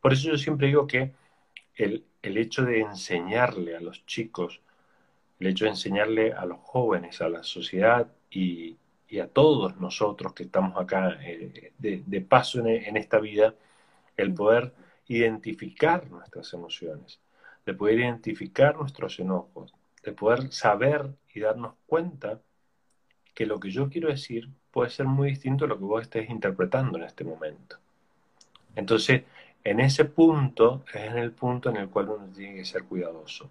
Por 0.00 0.12
eso 0.12 0.30
yo 0.30 0.38
siempre 0.38 0.68
digo 0.68 0.86
que 0.86 1.12
el, 1.76 2.04
el 2.22 2.36
hecho 2.38 2.64
de 2.64 2.80
enseñarle 2.80 3.76
a 3.76 3.80
los 3.80 4.04
chicos, 4.06 4.60
el 5.40 5.48
hecho 5.48 5.64
de 5.64 5.72
enseñarle 5.72 6.32
a 6.32 6.44
los 6.46 6.58
jóvenes, 6.60 7.20
a 7.20 7.28
la 7.28 7.42
sociedad 7.42 8.08
y, 8.30 8.76
y 9.12 9.20
a 9.20 9.28
todos 9.28 9.76
nosotros 9.76 10.32
que 10.32 10.44
estamos 10.44 10.80
acá 10.80 11.18
eh, 11.22 11.74
de, 11.78 12.20
paso 12.22 12.64
en, 12.66 12.96
esta 12.96 13.18
vida, 13.20 13.54
el 14.16 14.32
poder 14.32 14.72
identificar 15.06 16.10
nuestras 16.10 16.54
emociones, 16.54 17.20
de 17.66 17.74
poder 17.74 17.98
identificar 17.98 18.74
nuestros 18.74 19.18
enojos, 19.20 19.74
de 20.02 20.12
poder 20.12 20.50
saber 20.50 21.14
y 21.34 21.40
darnos 21.40 21.74
cuenta 21.84 22.40
que 23.34 23.46
lo 23.46 23.58
que 23.58 23.70
yo 23.70 23.88
quiero 23.88 24.08
decir 24.08 24.48
puede 24.70 24.90
ser 24.90 25.06
muy 25.06 25.30
distinto 25.30 25.64
a 25.64 25.68
lo 25.68 25.78
que 25.78 25.84
vos 25.84 26.02
estés 26.02 26.28
interpretando 26.30 26.98
en 26.98 27.04
este 27.04 27.24
momento. 27.24 27.76
Entonces, 28.74 29.24
en 29.64 29.80
ese 29.80 30.06
punto 30.06 30.84
es 30.92 31.02
en 31.02 31.18
el 31.18 31.32
punto 31.32 31.70
en 31.70 31.76
el 31.76 31.88
cual 31.88 32.08
uno 32.10 32.26
tiene 32.34 32.56
que 32.56 32.64
ser 32.64 32.84
cuidadoso. 32.84 33.50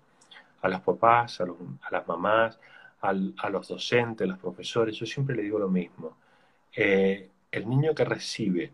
A 0.61 0.67
los 0.67 0.81
papás, 0.81 1.41
a, 1.41 1.45
las 1.91 2.07
mamás, 2.07 2.59
a 3.01 3.49
los 3.49 3.67
docentes, 3.67 4.25
a 4.25 4.31
los 4.31 4.39
profesores, 4.39 4.95
yo 4.95 5.05
siempre 5.05 5.35
le 5.35 5.43
digo 5.43 5.59
lo 5.59 5.69
mismo. 5.69 6.17
Eh, 6.75 7.29
el 7.51 7.67
niño 7.69 7.93
que 7.95 8.05
recibe 8.05 8.71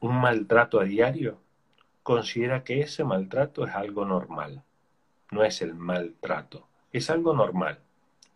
un 0.00 0.20
maltrato 0.20 0.80
a 0.80 0.84
diario 0.84 1.38
considera 2.02 2.64
que 2.64 2.80
ese 2.80 3.04
maltrato 3.04 3.66
es 3.66 3.74
algo 3.74 4.04
normal, 4.04 4.62
no 5.30 5.44
es 5.44 5.62
el 5.62 5.74
maltrato, 5.74 6.66
es 6.92 7.10
algo 7.10 7.34
normal 7.34 7.80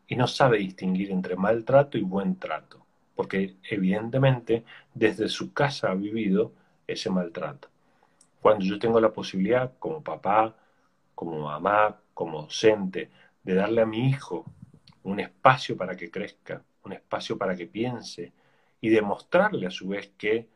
y 0.08 0.16
no 0.16 0.26
sabe 0.26 0.58
distinguir 0.58 1.10
entre 1.10 1.36
maltrato 1.36 1.98
y 1.98 2.02
buen 2.02 2.36
trato, 2.36 2.84
porque 3.14 3.56
evidentemente 3.70 4.64
desde 4.94 5.28
su 5.28 5.52
casa 5.52 5.90
ha 5.90 5.94
vivido 5.94 6.52
ese 6.86 7.10
maltrato. 7.10 7.68
Cuando 8.40 8.64
yo 8.64 8.78
tengo 8.78 9.00
la 9.00 9.12
posibilidad 9.12 9.72
como 9.78 10.02
papá, 10.02 10.56
como 11.14 11.40
mamá, 11.40 12.00
como 12.14 12.42
docente, 12.42 13.10
de 13.42 13.54
darle 13.54 13.82
a 13.82 13.86
mi 13.86 14.08
hijo 14.08 14.46
un 15.02 15.20
espacio 15.20 15.76
para 15.76 15.96
que 15.96 16.10
crezca, 16.10 16.62
un 16.84 16.94
espacio 16.94 17.36
para 17.36 17.54
que 17.54 17.66
piense 17.66 18.32
y 18.80 18.88
demostrarle 18.88 19.66
a 19.66 19.70
su 19.70 19.88
vez 19.88 20.12
que 20.16 20.48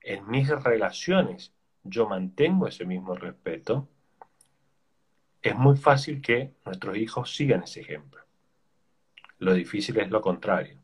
en 0.00 0.28
mis 0.28 0.48
relaciones 0.48 1.52
yo 1.84 2.08
mantengo 2.08 2.66
ese 2.66 2.84
mismo 2.84 3.14
respeto, 3.14 3.88
es 5.40 5.54
muy 5.54 5.76
fácil 5.76 6.20
que 6.20 6.52
nuestros 6.64 6.96
hijos 6.96 7.34
sigan 7.34 7.62
ese 7.62 7.80
ejemplo. 7.80 8.27
Lo 9.38 9.54
difícil 9.54 9.98
es 9.98 10.10
lo 10.10 10.20
contrario. 10.20 10.78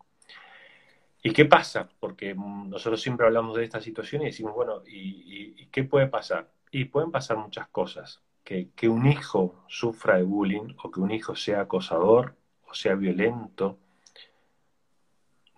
¿Y 1.22 1.32
qué 1.32 1.46
pasa? 1.46 1.88
Porque 2.00 2.34
nosotros 2.34 3.00
siempre 3.00 3.26
hablamos 3.26 3.56
de 3.56 3.64
esta 3.64 3.80
situación 3.80 4.22
y 4.22 4.26
decimos, 4.26 4.54
bueno, 4.54 4.82
¿y, 4.86 5.66
qué 5.66 5.84
puede 5.84 6.06
pasar? 6.06 6.50
Y 6.70 6.84
pueden 6.86 7.10
pasar 7.10 7.38
muchas 7.38 7.68
cosas. 7.68 8.22
Que, 8.44 8.70
que 8.76 8.88
un 8.88 9.06
hijo 9.06 9.64
sufra 9.68 10.16
de 10.16 10.22
bullying 10.22 10.74
o 10.82 10.90
que 10.90 11.00
un 11.00 11.10
hijo 11.10 11.34
sea 11.34 11.62
acosador 11.62 12.36
sea 12.74 12.94
violento, 12.94 13.78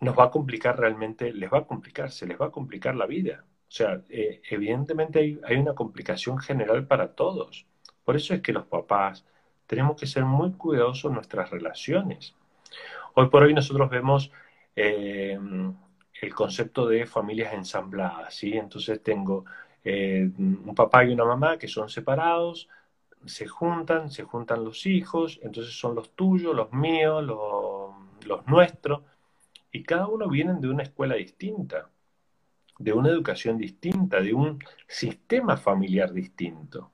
nos 0.01 0.17
va 0.17 0.25
a 0.25 0.31
complicar 0.31 0.79
realmente, 0.79 1.33
les 1.33 1.53
va 1.53 1.59
a 1.59 1.67
complicar, 1.67 2.11
se 2.11 2.27
les 2.27 2.39
va 2.41 2.47
a 2.47 2.51
complicar 2.51 2.95
la 2.95 3.07
vida. 3.07 3.45
O 3.69 3.71
sea, 3.71 4.03
eh, 4.09 4.43
evidentemente 4.51 5.19
hay, 5.19 5.41
hay, 5.45 5.57
una 5.57 5.75
complicación 5.75 6.39
general 6.39 6.87
para 6.87 7.15
todos. 7.15 7.67
Por 8.05 8.17
eso 8.17 8.35
es 8.35 8.43
que 8.43 8.53
los 8.53 8.67
papás 8.67 9.25
tenemos 9.67 9.99
que 9.99 10.07
ser 10.07 10.25
muy 10.25 10.53
cuidadosos 10.53 11.07
en 11.07 11.15
nuestras 11.15 11.51
relaciones. 11.51 12.37
Hoy 13.15 13.29
por 13.29 13.43
hoy 13.43 13.55
nosotros 13.55 13.89
vemos 13.91 14.31
eh, 14.75 15.39
el 16.21 16.35
concepto 16.35 16.87
de 16.87 17.07
familias 17.07 17.55
ensambladas, 17.55 18.35
¿sí? 18.35 18.53
Entonces 18.55 19.03
tengo 19.03 19.45
eh, 19.85 20.31
un 20.39 20.75
papá 20.75 21.05
y 21.05 21.13
una 21.13 21.25
mamá 21.25 21.59
que 21.59 21.69
son 21.69 21.89
separados, 21.89 22.69
se 23.25 23.47
juntan, 23.47 24.11
se 24.11 24.25
juntan 24.25 24.65
los 24.65 24.87
hijos, 24.87 25.39
entonces 25.43 25.79
son 25.79 25.95
los 25.95 26.11
tuyos, 26.11 26.55
los 26.55 26.73
míos, 26.73 27.25
los, 27.25 28.47
nuestros, 28.47 29.03
y 29.73 29.83
cada 29.83 30.09
uno 30.09 30.29
vienen 30.29 30.61
de 30.61 30.69
una 30.69 30.83
escuela 30.83 31.17
distinta, 31.17 31.89
de 32.79 32.93
una 32.93 33.11
educación 33.11 33.59
distinta, 33.59 34.21
de 34.21 34.35
un 34.35 34.59
sistema 34.87 35.57
familiar 35.57 36.13
distinto. 36.13 36.91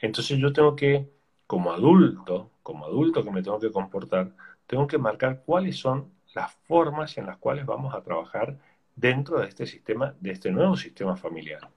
Entonces 0.00 0.38
yo 0.38 0.52
tengo 0.52 0.74
que, 0.74 1.08
como 1.46 1.72
adulto, 1.72 2.50
como 2.62 2.86
adulto 2.86 3.24
que 3.24 3.30
me 3.30 3.42
tengo 3.42 3.58
que 3.58 3.72
comportar, 3.72 4.32
tengo 4.66 4.86
que 4.86 4.98
marcar 4.98 5.42
cuáles 5.44 5.76
son 5.76 6.12
las 6.34 6.52
formas 6.66 7.18
en 7.18 7.26
las 7.26 7.36
cuales 7.38 7.66
vamos 7.66 7.94
a 7.94 8.02
trabajar 8.02 8.56
dentro 8.96 9.40
de 9.40 9.48
este 9.48 9.66
sistema, 9.66 10.14
de 10.20 10.32
este 10.32 10.50
nuevo 10.50 10.76
sistema 10.76 11.16
familiar. 11.16 11.68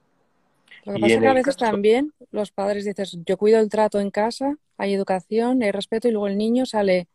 Lo 0.84 0.94
que 0.94 1.00
pasa 1.00 1.14
es 1.14 1.20
que 1.20 1.26
a 1.26 1.32
veces 1.32 1.56
también 1.56 2.12
los 2.30 2.52
padres 2.52 2.84
dices, 2.84 3.18
yo 3.26 3.36
cuido 3.36 3.58
el 3.58 3.68
trato 3.68 4.00
en 4.00 4.10
casa, 4.10 4.56
hay 4.76 4.94
educación, 4.94 5.62
hay 5.62 5.72
respeto 5.72 6.08
y 6.08 6.12
luego 6.12 6.28
el 6.28 6.38
niño 6.38 6.64
sale 6.64 7.08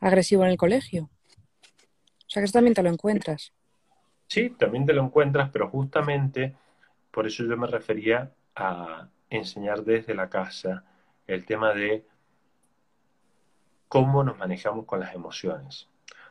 agresivo 0.00 0.44
en 0.44 0.50
el 0.50 0.56
colegio. 0.56 1.04
O 1.04 2.28
sea 2.28 2.40
que 2.40 2.44
eso 2.44 2.52
también 2.52 2.74
te 2.74 2.82
lo 2.82 2.90
encuentras. 2.90 3.52
Sí, 4.28 4.50
también 4.50 4.86
te 4.86 4.92
lo 4.92 5.02
encuentras, 5.02 5.50
pero 5.50 5.68
justamente 5.68 6.54
por 7.10 7.26
eso 7.26 7.44
yo 7.44 7.56
me 7.56 7.66
refería 7.66 8.32
a 8.54 9.08
enseñar 9.30 9.84
desde 9.84 10.14
la 10.14 10.28
casa 10.28 10.84
el 11.26 11.44
tema 11.44 11.72
de 11.72 12.04
cómo 13.88 14.24
nos 14.24 14.38
manejamos 14.38 14.86
con 14.86 15.00
las 15.00 15.14
emociones. 15.14 15.88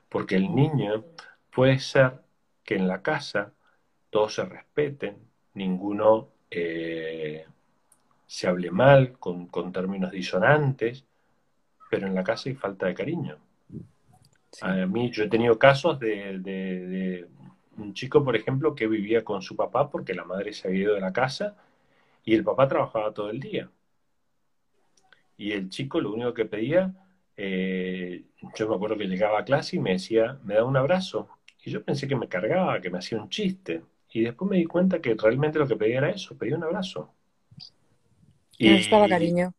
Porque 0.09 0.35
el 0.35 0.53
niño 0.53 1.05
puede 1.51 1.79
ser 1.79 2.21
que 2.63 2.75
en 2.75 2.87
la 2.87 3.01
casa 3.01 3.53
todos 4.09 4.35
se 4.35 4.45
respeten, 4.45 5.17
ninguno 5.53 6.29
eh, 6.49 7.45
se 8.25 8.47
hable 8.47 8.71
mal, 8.71 9.13
con, 9.19 9.71
términos 9.71 10.11
disonantes, 10.11 11.05
pero 11.89 12.07
en 12.07 12.15
la 12.15 12.23
casa 12.23 12.49
hay 12.49 12.55
falta 12.55 12.87
de 12.87 12.93
cariño. 12.93 13.37
A 14.61 14.85
mí, 14.85 15.11
yo 15.11 15.23
he 15.23 15.27
tenido 15.27 15.59
casos 15.59 15.99
de, 15.99 17.27
un 17.77 17.93
chico, 17.93 18.23
por 18.23 18.35
ejemplo, 18.35 18.73
que 18.73 18.87
vivía 18.87 19.23
con 19.23 19.41
su 19.41 19.55
papá 19.55 19.89
porque 19.89 20.13
la 20.13 20.23
madre 20.23 20.53
se 20.53 20.67
había 20.67 20.81
ido 20.81 20.95
de 20.95 21.01
la 21.01 21.13
casa 21.13 21.55
y 22.23 22.33
el 22.33 22.43
papá 22.43 22.67
trabajaba 22.67 23.13
todo 23.13 23.29
el 23.29 23.39
día. 23.39 23.69
Y 25.37 25.51
el 25.51 25.69
chico 25.69 25.99
lo 25.99 26.13
único 26.13 26.33
que 26.33 26.45
pedía, 26.45 26.93
eh, 27.37 28.23
yo 28.57 28.69
me 28.69 28.75
acuerdo 28.75 28.97
que 28.97 29.05
llegaba 29.05 29.39
a 29.39 29.45
clase 29.45 29.75
y 29.75 29.79
me 29.79 29.91
decía, 29.93 30.39
me 30.43 30.55
da 30.55 30.63
un 30.63 30.77
abrazo. 30.77 31.29
Y 31.63 31.71
yo 31.71 31.83
pensé 31.83 32.07
que 32.07 32.15
me 32.15 32.27
cargaba, 32.27 32.79
que 32.79 32.89
me 32.89 32.99
hacía 32.99 33.17
un 33.17 33.29
chiste. 33.29 33.81
Y 34.11 34.21
después 34.21 34.49
me 34.49 34.57
di 34.57 34.65
cuenta 34.65 35.01
que 35.01 35.15
realmente 35.15 35.59
lo 35.59 35.67
que 35.67 35.75
pedía 35.75 35.97
era 35.97 36.09
eso, 36.09 36.37
pedía 36.37 36.55
un 36.55 36.63
abrazo. 36.63 37.13
Y 38.57 38.73
estaba 38.73 39.07
cariño. 39.07 39.53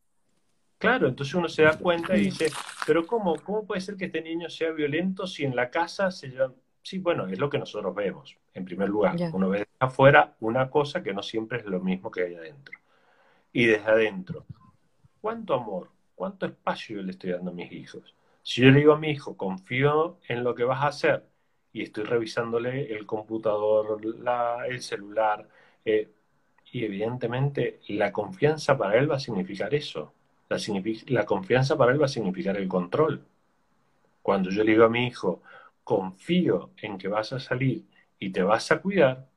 Claro, 0.79 1.09
entonces 1.09 1.35
uno 1.35 1.49
se 1.49 1.63
da 1.63 1.79
cuenta 1.79 2.17
y 2.17 2.25
dice, 2.25 2.51
pero 2.87 3.07
¿cómo, 3.07 3.37
cómo 3.37 3.67
puede 3.67 3.81
ser 3.81 3.97
que 3.97 4.07
este 4.07 4.21
niño 4.21 4.49
sea 4.49 4.71
violento 4.73 5.27
si 5.27 5.45
en 5.45 5.57
la 5.57 5.71
casa 5.71 6.11
se 6.11 6.29
llevan... 6.29 6.55
Sí, 6.83 6.99
bueno, 6.99 7.27
es 7.27 7.39
lo 7.39 7.51
que 7.51 7.59
nosotros 7.59 7.95
vemos, 7.95 8.37
en 8.55 8.65
primer 8.65 8.89
lugar. 8.89 9.17
Uno 9.33 9.49
ve 9.49 9.67
afuera 9.79 10.37
una 10.41 10.71
cosa 10.71 11.03
que 11.03 11.13
no 11.13 11.23
siempre 11.23 11.59
es 11.59 11.65
lo 11.65 11.81
mismo 11.81 12.11
que 12.11 12.23
hay 12.23 12.35
adentro. 12.35 12.79
Y 13.53 13.65
desde 13.65 13.91
adentro, 13.91 14.45
¿cuánto 15.21 15.55
amor, 15.55 15.91
cuánto 16.17 16.47
espacio 16.47 17.03
le 17.03 17.13
estoy 17.13 17.31
dando 17.33 17.53
a 17.53 17.55
mis 17.55 17.71
hijos? 17.73 18.15
Si 18.43 18.63
yo 18.63 18.71
le 18.71 18.81
digo 18.81 18.93
a 18.95 18.99
mi 18.99 19.11
hijo, 19.11 19.37
confío 19.37 20.19
en 20.29 20.45
lo 20.45 20.55
que 20.57 20.65
vas 20.65 20.83
a 20.83 20.89
hacer, 20.89 21.25
y 21.73 21.83
estoy 21.83 22.05
revisándole 22.05 22.93
el 22.93 23.07
computador, 23.07 24.01
el 24.69 24.83
celular, 24.83 25.49
eh, 25.85 26.11
y 26.73 26.85
evidentemente 26.85 27.81
la 27.89 28.13
confianza 28.13 28.77
para 28.79 28.99
él 28.99 29.11
va 29.11 29.17
a 29.17 29.21
significar 29.21 29.75
eso. 29.75 30.13
La, 30.49 30.59
la 31.09 31.27
confianza 31.27 31.77
para 31.77 31.93
él 31.93 32.01
va 32.01 32.07
a 32.07 32.09
significar 32.09 32.57
el 32.57 32.69
control. 32.69 33.25
Cuando 34.23 34.51
yo 34.51 34.65
le 34.65 34.73
digo 34.73 34.85
a 34.85 34.89
mi 34.89 35.07
hijo, 35.07 35.43
confío 35.85 36.71
en 36.83 36.99
que 36.99 37.09
vas 37.09 37.33
a 37.33 37.41
salir 37.41 37.85
y 38.19 38.31
te 38.31 38.43
vas 38.43 38.71
a 38.73 38.81
cuidar, 38.81 39.29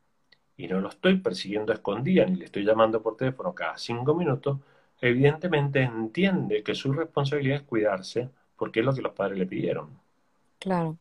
y 0.57 0.67
no 0.67 0.79
lo 0.81 0.89
estoy 0.89 1.17
persiguiendo 1.17 1.71
a 1.71 1.75
escondidas 1.75 2.29
ni 2.29 2.37
le 2.37 2.45
estoy 2.45 2.65
llamando 2.65 3.01
por 3.01 3.17
teléfono 3.17 3.53
cada 3.55 3.77
cinco 3.77 4.15
minutos, 4.15 4.59
evidentemente 5.01 5.81
entiende 5.81 6.63
que 6.63 6.75
su 6.75 6.93
responsabilidad 6.93 7.57
es 7.57 7.63
cuidarse 7.63 8.29
porque 8.55 8.81
es 8.81 8.85
lo 8.85 8.93
que 8.93 9.01
los 9.01 9.13
padres 9.13 9.37
le 9.37 9.45
pidieron. 9.45 9.99
Claro. 10.59 10.97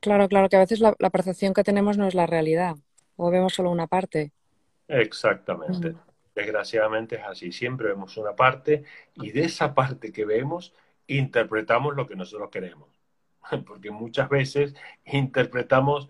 Claro, 0.00 0.28
claro, 0.28 0.48
que 0.48 0.56
a 0.56 0.60
veces 0.60 0.80
la, 0.80 0.94
percepción 1.10 1.52
que 1.52 1.64
tenemos 1.64 1.98
no 1.98 2.06
es 2.06 2.14
la 2.14 2.26
realidad, 2.26 2.76
o 3.16 3.30
vemos 3.30 3.54
solo 3.54 3.70
una 3.70 3.86
parte. 3.86 4.32
Exactamente. 4.88 5.94
Desgraciadamente 6.34 7.16
es 7.16 7.22
así, 7.26 7.52
siempre 7.52 7.88
vemos 7.88 8.16
una 8.16 8.34
parte 8.34 8.84
y 9.14 9.30
de 9.30 9.44
esa 9.44 9.74
parte 9.74 10.10
que 10.10 10.24
vemos 10.24 10.72
interpretamos 11.06 11.96
lo 11.96 12.06
que 12.06 12.16
nosotros 12.16 12.48
queremos, 12.50 12.88
porque 13.66 13.90
muchas 13.90 14.30
veces 14.30 14.74
interpretamos 15.04 16.08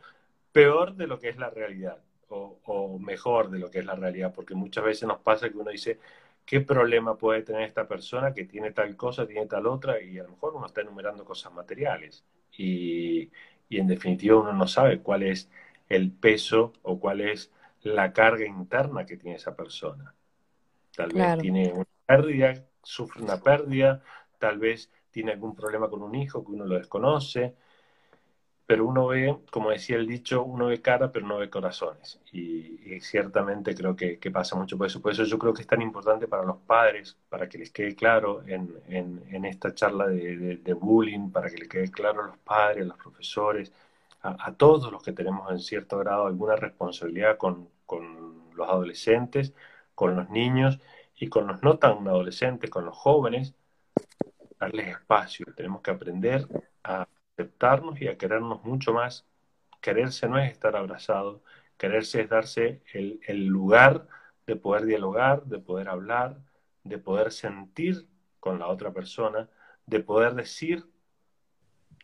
peor 0.52 0.94
de 0.94 1.08
lo 1.08 1.18
que 1.18 1.28
es 1.28 1.36
la 1.36 1.50
realidad 1.50 1.98
o, 2.30 2.58
o 2.64 2.98
mejor 2.98 3.50
de 3.50 3.58
lo 3.58 3.70
que 3.70 3.80
es 3.80 3.86
la 3.86 3.94
realidad, 3.96 4.32
porque 4.34 4.54
muchas 4.54 4.84
veces 4.84 5.08
nos 5.08 5.20
pasa 5.20 5.50
que 5.50 5.58
uno 5.58 5.70
dice, 5.70 5.98
¿qué 6.44 6.60
problema 6.60 7.16
puede 7.18 7.42
tener 7.42 7.62
esta 7.62 7.86
persona 7.88 8.34
que 8.34 8.44
tiene 8.44 8.72
tal 8.72 8.96
cosa, 8.96 9.26
tiene 9.26 9.46
tal 9.46 9.66
otra? 9.66 10.00
Y 10.02 10.18
a 10.18 10.24
lo 10.24 10.30
mejor 10.30 10.54
uno 10.56 10.66
está 10.66 10.80
enumerando 10.82 11.24
cosas 11.24 11.52
materiales. 11.52 12.24
Y, 12.56 13.30
y 13.68 13.78
en 13.78 13.86
definitiva 13.86 14.36
uno 14.38 14.52
no 14.52 14.66
sabe 14.68 15.00
cuál 15.00 15.22
es 15.24 15.50
el 15.88 16.12
peso 16.12 16.72
o 16.82 16.98
cuál 17.00 17.20
es 17.20 17.52
la 17.82 18.12
carga 18.12 18.46
interna 18.46 19.06
que 19.06 19.16
tiene 19.16 19.36
esa 19.36 19.54
persona. 19.56 20.14
Tal 20.94 21.12
vez 21.12 21.36
tiene 21.36 21.72
una 21.72 21.86
pérdida, 22.06 22.64
sufre 22.82 23.22
una 23.22 23.40
pérdida, 23.42 24.02
tal 24.38 24.58
vez 24.58 24.90
tiene 25.10 25.32
algún 25.32 25.54
problema 25.54 25.88
con 25.88 26.02
un 26.02 26.14
hijo 26.14 26.44
que 26.44 26.52
uno 26.52 26.64
lo 26.66 26.76
desconoce, 26.76 27.54
pero 28.70 28.86
uno 28.86 29.08
ve, 29.08 29.36
como 29.50 29.70
decía 29.70 29.96
el 29.96 30.06
dicho, 30.06 30.44
uno 30.44 30.66
ve 30.66 30.80
cara 30.80 31.10
pero 31.10 31.26
no 31.26 31.38
ve 31.38 31.50
corazones. 31.50 32.20
Y, 32.30 33.00
ciertamente 33.00 33.74
creo 33.74 33.96
que, 33.96 34.30
pasa 34.32 34.54
mucho 34.54 34.78
por 34.78 34.86
eso. 34.86 35.02
Por 35.02 35.10
eso 35.10 35.24
yo 35.24 35.40
creo 35.40 35.52
que 35.52 35.62
es 35.62 35.66
tan 35.66 35.82
importante 35.82 36.28
para 36.28 36.44
los 36.44 36.58
padres, 36.58 37.16
para 37.28 37.48
que 37.48 37.58
les 37.58 37.72
quede 37.72 37.96
claro 37.96 38.44
en, 38.46 39.44
esta 39.44 39.74
charla 39.74 40.06
de, 40.06 40.58
de, 40.58 40.72
bullying, 40.74 41.32
para 41.32 41.50
que 41.50 41.56
les 41.56 41.68
quede 41.68 41.90
claro 41.90 42.22
a 42.22 42.26
los 42.28 42.38
padres, 42.38 42.84
a 42.84 42.88
los 42.90 42.96
profesores, 42.96 43.72
a, 44.22 44.52
todos 44.54 44.92
los 44.92 45.02
que 45.02 45.12
tenemos 45.12 45.50
en 45.50 45.58
cierto 45.58 45.98
grado 45.98 46.26
alguna 46.26 46.54
responsabilidad 46.54 47.38
con, 47.38 47.68
con 47.86 48.52
los 48.54 48.68
adolescentes, 48.68 49.52
con 49.96 50.14
los 50.14 50.30
niños 50.30 50.78
y 51.16 51.26
con 51.28 51.48
los 51.48 51.60
no 51.64 51.76
tan 51.78 52.06
adolescentes, 52.06 52.70
con 52.70 52.84
los 52.84 52.96
jóvenes, 52.96 53.52
darles 54.60 54.88
espacio. 54.90 55.46
Tenemos 55.56 55.82
que 55.82 55.90
aprender 55.90 56.46
a 56.84 57.08
aceptarnos 57.40 58.00
y 58.00 58.08
a 58.08 58.18
querernos 58.18 58.62
mucho 58.64 58.92
más. 58.92 59.26
Quererse 59.80 60.28
no 60.28 60.38
es 60.38 60.50
estar 60.52 60.76
abrazado, 60.76 61.42
quererse 61.78 62.22
es 62.22 62.28
darse 62.28 62.82
el, 62.92 63.46
lugar 63.46 64.06
de 64.46 64.56
poder 64.56 64.84
dialogar, 64.84 65.44
de 65.44 65.58
poder 65.58 65.88
hablar, 65.88 66.38
de 66.84 66.98
poder 66.98 67.32
sentir 67.32 68.06
con 68.40 68.58
la 68.58 68.68
otra 68.68 68.92
persona, 68.92 69.48
de 69.86 70.00
poder 70.00 70.34
decir 70.34 70.84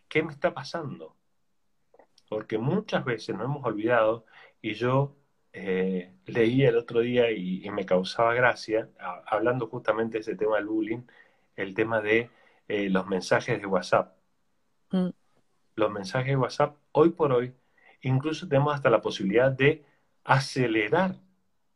qué 0.08 0.22
me 0.22 0.32
está 0.32 0.54
pasando. 0.54 1.16
Porque 2.28 2.58
muchas 2.58 3.04
veces 3.04 3.36
nos 3.36 3.44
hemos 3.44 3.64
olvidado 3.64 4.24
y 4.62 4.74
yo 4.74 5.16
eh, 5.52 6.14
leí 6.24 6.64
el 6.64 6.76
otro 6.76 7.00
día 7.00 7.30
y, 7.30 7.68
me 7.70 7.84
causaba 7.84 8.34
gracia, 8.34 8.88
hablando 9.26 9.66
justamente 9.68 10.14
de 10.14 10.20
ese 10.20 10.36
tema 10.36 10.56
del 10.56 10.66
bullying, 10.66 11.02
el 11.56 11.74
tema 11.74 12.00
de 12.00 12.30
eh, 12.68 12.88
los 12.90 13.06
mensajes 13.06 13.60
de 13.60 13.66
WhatsApp. 13.66 14.16
Mm 14.90 15.10
los 15.76 15.90
mensajes 15.90 16.28
de 16.28 16.36
WhatsApp, 16.36 16.76
hoy 16.92 17.10
por 17.10 17.32
hoy, 17.32 17.54
incluso 18.00 18.48
tenemos 18.48 18.74
hasta 18.74 18.90
la 18.90 19.00
posibilidad 19.00 19.52
de 19.52 19.84
acelerar 20.24 21.14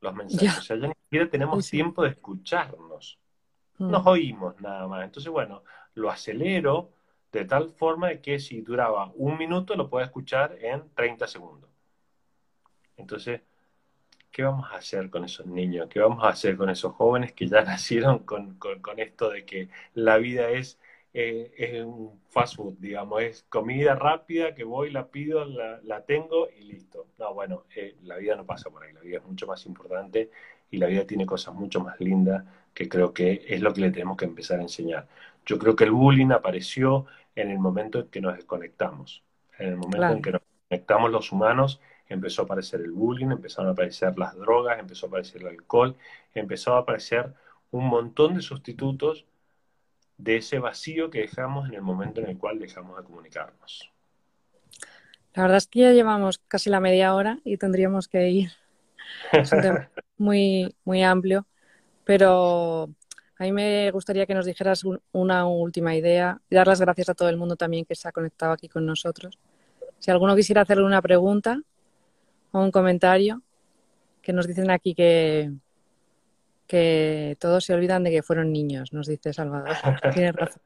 los 0.00 0.14
mensajes. 0.14 0.58
O 0.58 0.62
sea, 0.62 0.76
ya 0.76 0.88
ni 0.88 0.94
siquiera 1.04 1.28
tenemos 1.28 1.68
tiempo 1.68 2.02
de 2.02 2.10
escucharnos. 2.10 3.18
Mm. 3.78 3.90
Nos 3.90 4.06
oímos 4.06 4.60
nada 4.60 4.88
más. 4.88 5.04
Entonces, 5.04 5.30
bueno, 5.30 5.62
lo 5.94 6.10
acelero 6.10 6.90
de 7.30 7.44
tal 7.44 7.68
forma 7.68 8.08
de 8.08 8.20
que 8.20 8.40
si 8.40 8.62
duraba 8.62 9.12
un 9.14 9.38
minuto 9.38 9.76
lo 9.76 9.88
puedo 9.88 10.04
escuchar 10.04 10.56
en 10.60 10.82
30 10.94 11.26
segundos. 11.28 11.70
Entonces, 12.96 13.42
¿qué 14.32 14.42
vamos 14.42 14.66
a 14.72 14.76
hacer 14.76 15.10
con 15.10 15.24
esos 15.24 15.46
niños? 15.46 15.88
¿Qué 15.88 16.00
vamos 16.00 16.24
a 16.24 16.28
hacer 16.28 16.56
con 16.56 16.70
esos 16.70 16.94
jóvenes 16.94 17.32
que 17.32 17.46
ya 17.46 17.62
nacieron 17.64 18.20
con, 18.20 18.56
con 18.56 18.98
esto 18.98 19.28
de 19.28 19.44
que 19.44 19.68
la 19.94 20.16
vida 20.16 20.48
es 20.48 20.79
eh, 21.12 21.52
es 21.56 21.84
un 21.84 22.20
fast 22.28 22.56
food, 22.56 22.74
digamos, 22.78 23.22
es 23.22 23.44
comida 23.48 23.94
rápida 23.94 24.54
que 24.54 24.64
voy, 24.64 24.90
la 24.90 25.08
pido, 25.08 25.44
la, 25.44 26.04
tengo 26.06 26.48
y 26.50 26.62
listo. 26.62 27.06
No, 27.18 27.34
bueno, 27.34 27.64
eh, 27.74 27.96
la 28.02 28.16
vida 28.16 28.36
no 28.36 28.46
pasa 28.46 28.70
por 28.70 28.84
ahí, 28.84 28.92
la 28.92 29.00
vida 29.00 29.18
es 29.18 29.24
mucho 29.24 29.46
más 29.46 29.66
importante 29.66 30.30
y 30.70 30.78
la 30.78 30.86
vida 30.86 31.04
tiene 31.06 31.26
cosas 31.26 31.54
mucho 31.54 31.80
más 31.80 31.98
lindas 32.00 32.44
que 32.72 32.88
creo 32.88 33.12
que 33.12 33.44
es 33.48 33.60
lo 33.60 33.72
que 33.72 33.80
le 33.80 33.90
tenemos 33.90 34.16
que 34.16 34.24
empezar 34.24 34.60
a 34.60 34.62
enseñar. 34.62 35.08
Yo 35.44 35.58
creo 35.58 35.74
que 35.74 35.84
el 35.84 35.90
bullying 35.90 36.30
apareció 36.30 37.06
en 37.34 37.50
el 37.50 37.58
momento 37.58 38.00
en 38.00 38.08
que 38.08 38.20
nos 38.20 38.36
desconectamos, 38.36 39.24
en 39.58 39.70
el 39.70 39.76
momento 39.76 40.06
en 40.06 40.22
que 40.22 40.32
nos 40.32 40.42
conectamos 40.68 41.10
los 41.10 41.32
humanos 41.32 41.80
empezó 42.10 42.42
a 42.42 42.44
aparecer 42.44 42.80
el 42.80 42.92
bullying, 42.92 43.30
empezaron 43.30 43.68
a 43.68 43.72
aparecer 43.72 44.18
las 44.18 44.36
drogas, 44.36 44.78
empezó 44.78 45.06
a 45.06 45.08
aparecer 45.08 45.42
el 45.42 45.48
alcohol, 45.48 45.96
empezó 46.34 46.74
a 46.74 46.78
aparecer 46.78 47.32
un 47.70 47.86
montón 47.86 48.34
de 48.34 48.42
sustitutos 48.42 49.26
de 50.22 50.36
ese 50.36 50.58
vacío 50.58 51.10
que 51.10 51.20
dejamos 51.20 51.68
en 51.68 51.74
el 51.74 51.82
momento 51.82 52.20
en 52.20 52.28
el 52.28 52.38
cual 52.38 52.58
dejamos 52.58 52.96
de 52.96 53.04
comunicarnos. 53.04 53.90
La 55.34 55.42
verdad 55.42 55.58
es 55.58 55.66
que 55.66 55.80
ya 55.80 55.92
llevamos 55.92 56.38
casi 56.48 56.70
la 56.70 56.80
media 56.80 57.14
hora 57.14 57.38
y 57.44 57.56
tendríamos 57.56 58.08
que 58.08 58.28
ir. 58.28 58.50
Es 59.32 59.52
un 59.52 59.60
tema 59.60 59.90
muy, 60.18 60.74
muy 60.84 61.02
amplio, 61.02 61.46
pero 62.04 62.90
a 63.38 63.44
mí 63.44 63.52
me 63.52 63.90
gustaría 63.90 64.26
que 64.26 64.34
nos 64.34 64.44
dijeras 64.44 64.84
una 65.12 65.46
última 65.46 65.94
idea 65.94 66.40
y 66.50 66.54
dar 66.54 66.66
las 66.66 66.80
gracias 66.80 67.08
a 67.08 67.14
todo 67.14 67.28
el 67.28 67.36
mundo 67.36 67.56
también 67.56 67.84
que 67.84 67.94
se 67.94 68.08
ha 68.08 68.12
conectado 68.12 68.52
aquí 68.52 68.68
con 68.68 68.84
nosotros. 68.84 69.38
Si 69.98 70.10
alguno 70.10 70.36
quisiera 70.36 70.62
hacerle 70.62 70.84
una 70.84 71.00
pregunta 71.00 71.62
o 72.52 72.60
un 72.60 72.70
comentario, 72.70 73.42
que 74.20 74.32
nos 74.32 74.46
dicen 74.46 74.70
aquí 74.70 74.94
que, 74.94 75.50
que 76.70 77.36
todos 77.40 77.64
se 77.64 77.74
olvidan 77.74 78.04
de 78.04 78.12
que 78.12 78.22
fueron 78.22 78.52
niños, 78.52 78.92
nos 78.92 79.08
dice 79.08 79.32
Salvador. 79.32 79.70
Tienes 80.14 80.34
razón. 80.36 80.62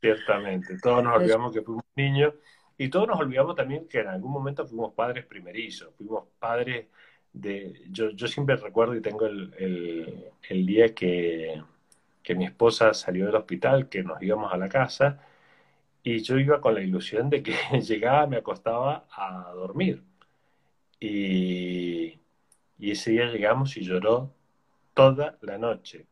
Ciertamente, 0.00 0.78
todos 0.82 1.04
nos 1.04 1.16
olvidamos 1.16 1.52
que 1.52 1.62
fuimos 1.62 1.84
niños 1.94 2.34
y 2.78 2.88
todos 2.90 3.06
nos 3.06 3.20
olvidamos 3.20 3.54
también 3.54 3.86
que 3.88 4.00
en 4.00 4.08
algún 4.08 4.32
momento 4.32 4.66
fuimos 4.66 4.94
padres 4.94 5.26
primerizos, 5.26 5.94
fuimos 5.96 6.24
padres 6.38 6.88
de... 7.32 7.84
Yo, 7.90 8.10
yo 8.10 8.26
siempre 8.26 8.56
recuerdo 8.56 8.96
y 8.96 9.02
tengo 9.02 9.26
el, 9.26 10.32
el, 10.48 10.66
día 10.66 10.94
que, 10.94 11.62
que 12.22 12.34
mi 12.34 12.46
esposa 12.46 12.94
salió 12.94 13.26
del 13.26 13.36
hospital, 13.36 13.88
que 13.88 14.02
nos 14.02 14.20
íbamos 14.22 14.52
a 14.52 14.56
la 14.56 14.68
casa 14.68 15.20
y 16.02 16.20
yo 16.22 16.38
iba 16.38 16.60
con 16.60 16.74
la 16.74 16.82
ilusión 16.82 17.30
de 17.30 17.42
que 17.42 17.54
llegaba, 17.82 18.26
me 18.26 18.38
acostaba 18.38 19.06
a 19.12 19.52
dormir. 19.54 20.02
Y, 21.00 22.20
Y 22.78 22.92
ese 22.92 23.12
día 23.12 23.26
llegamos 23.26 23.76
y 23.78 23.82
lloró 23.84 24.34
toda 25.00 25.38
la 25.40 25.56
noche. 25.56 26.06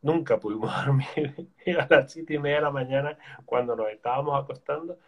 Nunca 0.00 0.38
pudimos 0.40 0.72
dormir. 0.84 1.48
Y 1.64 1.70
a 1.72 1.86
las 1.88 2.12
siete 2.12 2.34
y 2.34 2.38
media 2.38 2.56
de 2.56 2.62
la 2.62 2.70
mañana, 2.70 3.18
cuando 3.44 3.76
nos 3.76 3.90
estábamos 3.90 4.42
acostando, 4.42 4.98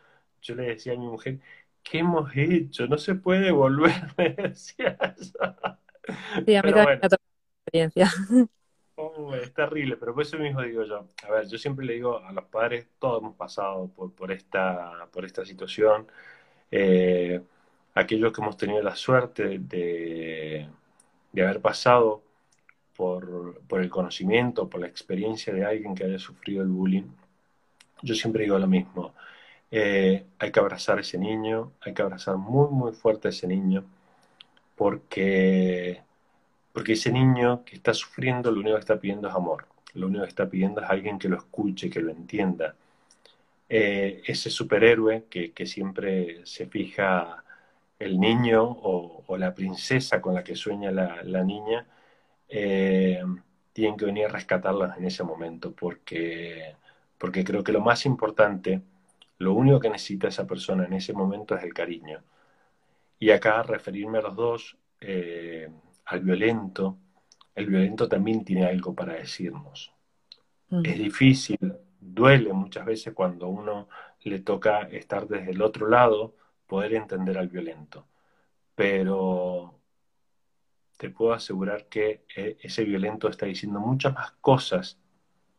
yo 0.41 0.55
le 0.55 0.65
decía 0.65 0.93
a 0.93 0.97
mi 0.97 1.07
mujer, 1.07 1.41
¿qué 1.83 1.99
hemos 1.99 2.31
hecho? 2.37 2.87
No 2.87 2.97
se 2.97 3.17
puede 3.17 3.51
volver, 3.51 3.93
me 4.17 4.31
decía. 4.31 4.97
Sí, 6.47 6.55
a 6.55 6.63
mí 6.63 6.73
también 6.73 7.01
me 7.01 7.09
experiencia. 7.65 8.11
Oh, 8.97 9.35
es 9.35 9.53
terrible, 9.53 9.97
pero 9.97 10.15
por 10.15 10.23
eso 10.23 10.39
mismo 10.39 10.63
digo 10.63 10.85
yo, 10.85 11.09
a 11.27 11.31
ver, 11.33 11.49
yo 11.49 11.59
siempre 11.59 11.85
le 11.85 11.95
digo 11.95 12.19
a 12.21 12.31
los 12.31 12.45
padres, 12.45 12.87
todos 13.01 13.21
hemos 13.21 13.35
pasado 13.35 13.89
por, 13.89 14.15
por, 14.15 14.31
esta, 14.31 15.09
por 15.13 15.25
esta 15.25 15.45
situación, 15.45 16.07
eh, 16.71 17.43
aquellos 17.95 18.33
que 18.33 18.41
hemos 18.41 18.57
tenido 18.57 18.81
la 18.83 18.95
suerte 18.95 19.59
de, 19.59 20.69
de 21.33 21.43
haber 21.43 21.61
pasado 21.61 22.23
por, 22.97 23.61
por, 23.69 23.81
el 23.81 23.91
conocimiento, 23.91 24.69
por 24.69 24.81
la 24.81 24.87
experiencia 24.87 25.53
de 25.53 25.65
alguien 25.65 25.95
que 25.95 26.05
haya 26.05 26.19
sufrido 26.19 26.63
el 26.63 26.69
bullying, 26.69 27.05
yo 28.03 28.15
siempre 28.15 28.45
digo 28.45 28.59
lo 28.59 28.67
mismo, 28.67 29.15
eh, 29.71 30.25
hay 30.39 30.53
que 30.53 30.61
abrazar 30.61 30.99
a 30.99 31.01
ese 31.01 31.19
niño, 31.19 31.73
hay 31.81 31.95
que 31.95 32.03
abrazar 32.03 32.37
muy, 32.37 32.69
muy 32.71 32.93
fuerte 32.93 33.29
a 33.29 33.31
ese 33.31 33.47
niño, 33.47 33.85
porque 34.77 36.03
porque 36.75 36.95
ese 36.95 37.13
niño 37.13 37.65
que 37.65 37.77
está 37.77 37.95
sufriendo 37.95 38.51
lo 38.51 38.59
único 38.59 38.75
que 38.75 38.81
está 38.81 38.99
pidiendo 38.99 39.29
es 39.29 39.35
amor, 39.35 39.67
lo 39.95 40.09
único 40.09 40.25
que 40.25 40.29
está 40.29 40.51
pidiendo 40.51 40.81
es 40.83 40.91
alguien 40.91 41.21
que 41.21 41.29
lo 41.29 41.37
escuche, 41.37 41.89
que 41.89 42.01
lo 42.01 42.11
entienda. 42.11 42.75
Eh, 43.69 44.23
ese 44.27 44.51
superhéroe 44.51 45.27
que, 45.31 45.67
siempre 45.67 46.45
se 46.45 46.67
fija 46.67 47.45
el 47.99 48.19
niño 48.19 48.65
o, 48.65 49.37
la 49.39 49.55
princesa 49.55 50.21
con 50.21 50.35
la 50.35 50.43
que 50.43 50.57
sueña 50.57 50.91
la, 50.91 51.45
niña, 51.45 51.87
eh, 52.49 53.23
tienen 53.73 53.97
que 53.97 54.05
venir 54.05 54.27
a 54.27 54.29
rescatarlas 54.29 54.97
en 54.99 55.05
ese 55.05 55.25
momento, 55.25 55.73
porque, 55.73 56.77
porque 57.19 57.45
creo 57.45 57.65
que 57.65 57.73
lo 57.73 57.81
más 57.81 58.07
importante, 58.07 58.83
lo 59.39 59.55
único 59.55 59.81
que 59.81 59.91
necesita 59.91 60.29
esa 60.29 60.47
persona 60.47 60.85
en 60.85 60.93
ese 60.93 61.13
momento 61.13 61.57
es 61.57 61.65
el 61.65 61.75
cariño. 61.75 62.23
Y 63.19 63.31
acá 63.31 63.63
referirme 63.63 64.19
a 64.19 64.23
los 64.23 64.37
dos, 64.37 64.77
eh, 65.01 65.69
al 66.07 66.21
violento, 66.21 66.99
el 67.55 67.67
violento 67.67 68.09
también 68.09 68.45
tiene 68.45 68.67
algo 68.67 68.95
para 68.95 69.15
decirnos. 69.15 69.93
Es 70.83 70.99
difícil, 70.99 71.59
duele 72.01 72.53
muchas 72.53 72.85
veces 72.85 73.15
cuando 73.15 73.47
uno 73.49 73.89
le 74.23 74.41
toca 74.41 74.83
estar 74.83 75.29
desde 75.29 75.53
el 75.53 75.63
otro 75.63 75.89
lado, 75.89 76.35
poder 76.67 76.95
entender 76.95 77.39
al 77.39 77.49
violento. 77.49 78.07
Pero 78.75 79.79
te 80.97 81.11
puedo 81.11 81.33
asegurar 81.33 81.87
que 81.87 82.25
eh, 82.37 82.57
ese 82.61 82.85
violento 82.85 83.29
está 83.29 83.47
diciendo 83.47 83.81
muchas 83.81 84.15
más 84.15 84.33
cosas 84.41 84.99